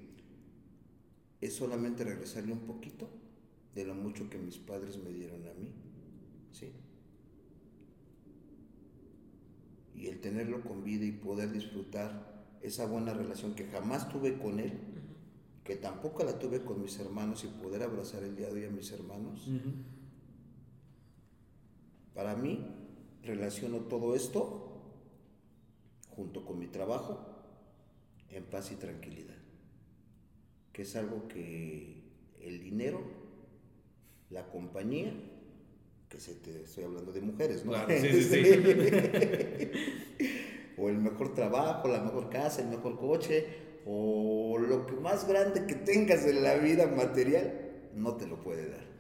[1.40, 3.10] es solamente regresarle un poquito
[3.74, 5.72] de lo mucho que mis padres me dieron a mí,
[6.52, 6.72] ¿sí?
[9.96, 14.60] Y el tenerlo con vida y poder disfrutar esa buena relación que jamás tuve con
[14.60, 14.74] él,
[15.64, 18.72] que tampoco la tuve con mis hermanos y poder abrazar el día de hoy a
[18.72, 19.50] mis hermanos,
[22.14, 22.85] Para mí,
[23.26, 24.72] relaciono todo esto
[26.16, 27.20] junto con mi trabajo
[28.30, 29.36] en paz y tranquilidad,
[30.72, 32.04] que es algo que
[32.42, 33.02] el dinero,
[34.30, 35.14] la compañía,
[36.10, 37.72] que se te estoy hablando de mujeres, ¿no?
[37.72, 39.72] Claro, sí, sí, sí.
[40.78, 43.46] o el mejor trabajo, la mejor casa, el mejor coche,
[43.86, 48.70] o lo que más grande que tengas en la vida material, no te lo puede
[48.70, 48.95] dar.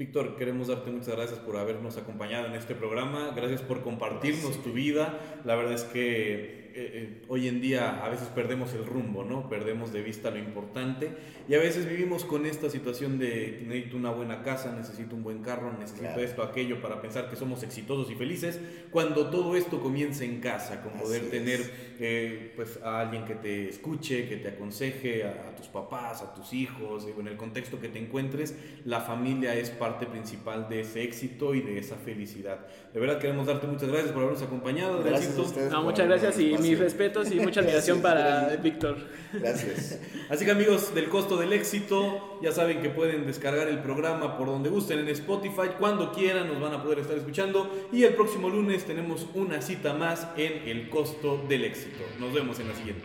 [0.00, 3.34] Víctor, queremos darte muchas gracias por habernos acompañado en este programa.
[3.36, 5.20] Gracias por compartirnos tu vida.
[5.44, 9.48] La verdad es que eh, eh, hoy en día a veces perdemos el rumbo, ¿no?
[9.48, 11.10] Perdemos de vista lo importante
[11.48, 15.42] y a veces vivimos con esta situación de necesito una buena casa, necesito un buen
[15.42, 16.22] carro, necesito Claro.
[16.22, 18.58] esto, aquello para pensar que somos exitosos y felices,
[18.90, 21.60] cuando todo esto comienza en casa, con poder Así tener
[21.98, 26.34] eh, pues a alguien que te escuche, que te aconseje, a, a tus papás, a
[26.34, 28.54] tus hijos, digo, en el contexto que te encuentres,
[28.84, 32.66] la familia es parte principal de ese éxito y de esa felicidad.
[32.94, 35.02] De verdad queremos darte muchas gracias por habernos acompañado.
[35.02, 35.42] Gracias a Adriancito.
[35.42, 35.72] ustedes.
[35.72, 38.62] No, muchas gracias y mis respetos y mucha admiración Gracias, para gracias.
[38.62, 38.96] Víctor.
[39.32, 39.98] Gracias.
[40.28, 44.46] Así que amigos del costo del éxito, ya saben que pueden descargar el programa por
[44.46, 48.48] donde gusten en Spotify, cuando quieran nos van a poder estar escuchando y el próximo
[48.48, 52.04] lunes tenemos una cita más en el costo del éxito.
[52.18, 53.04] Nos vemos en la siguiente.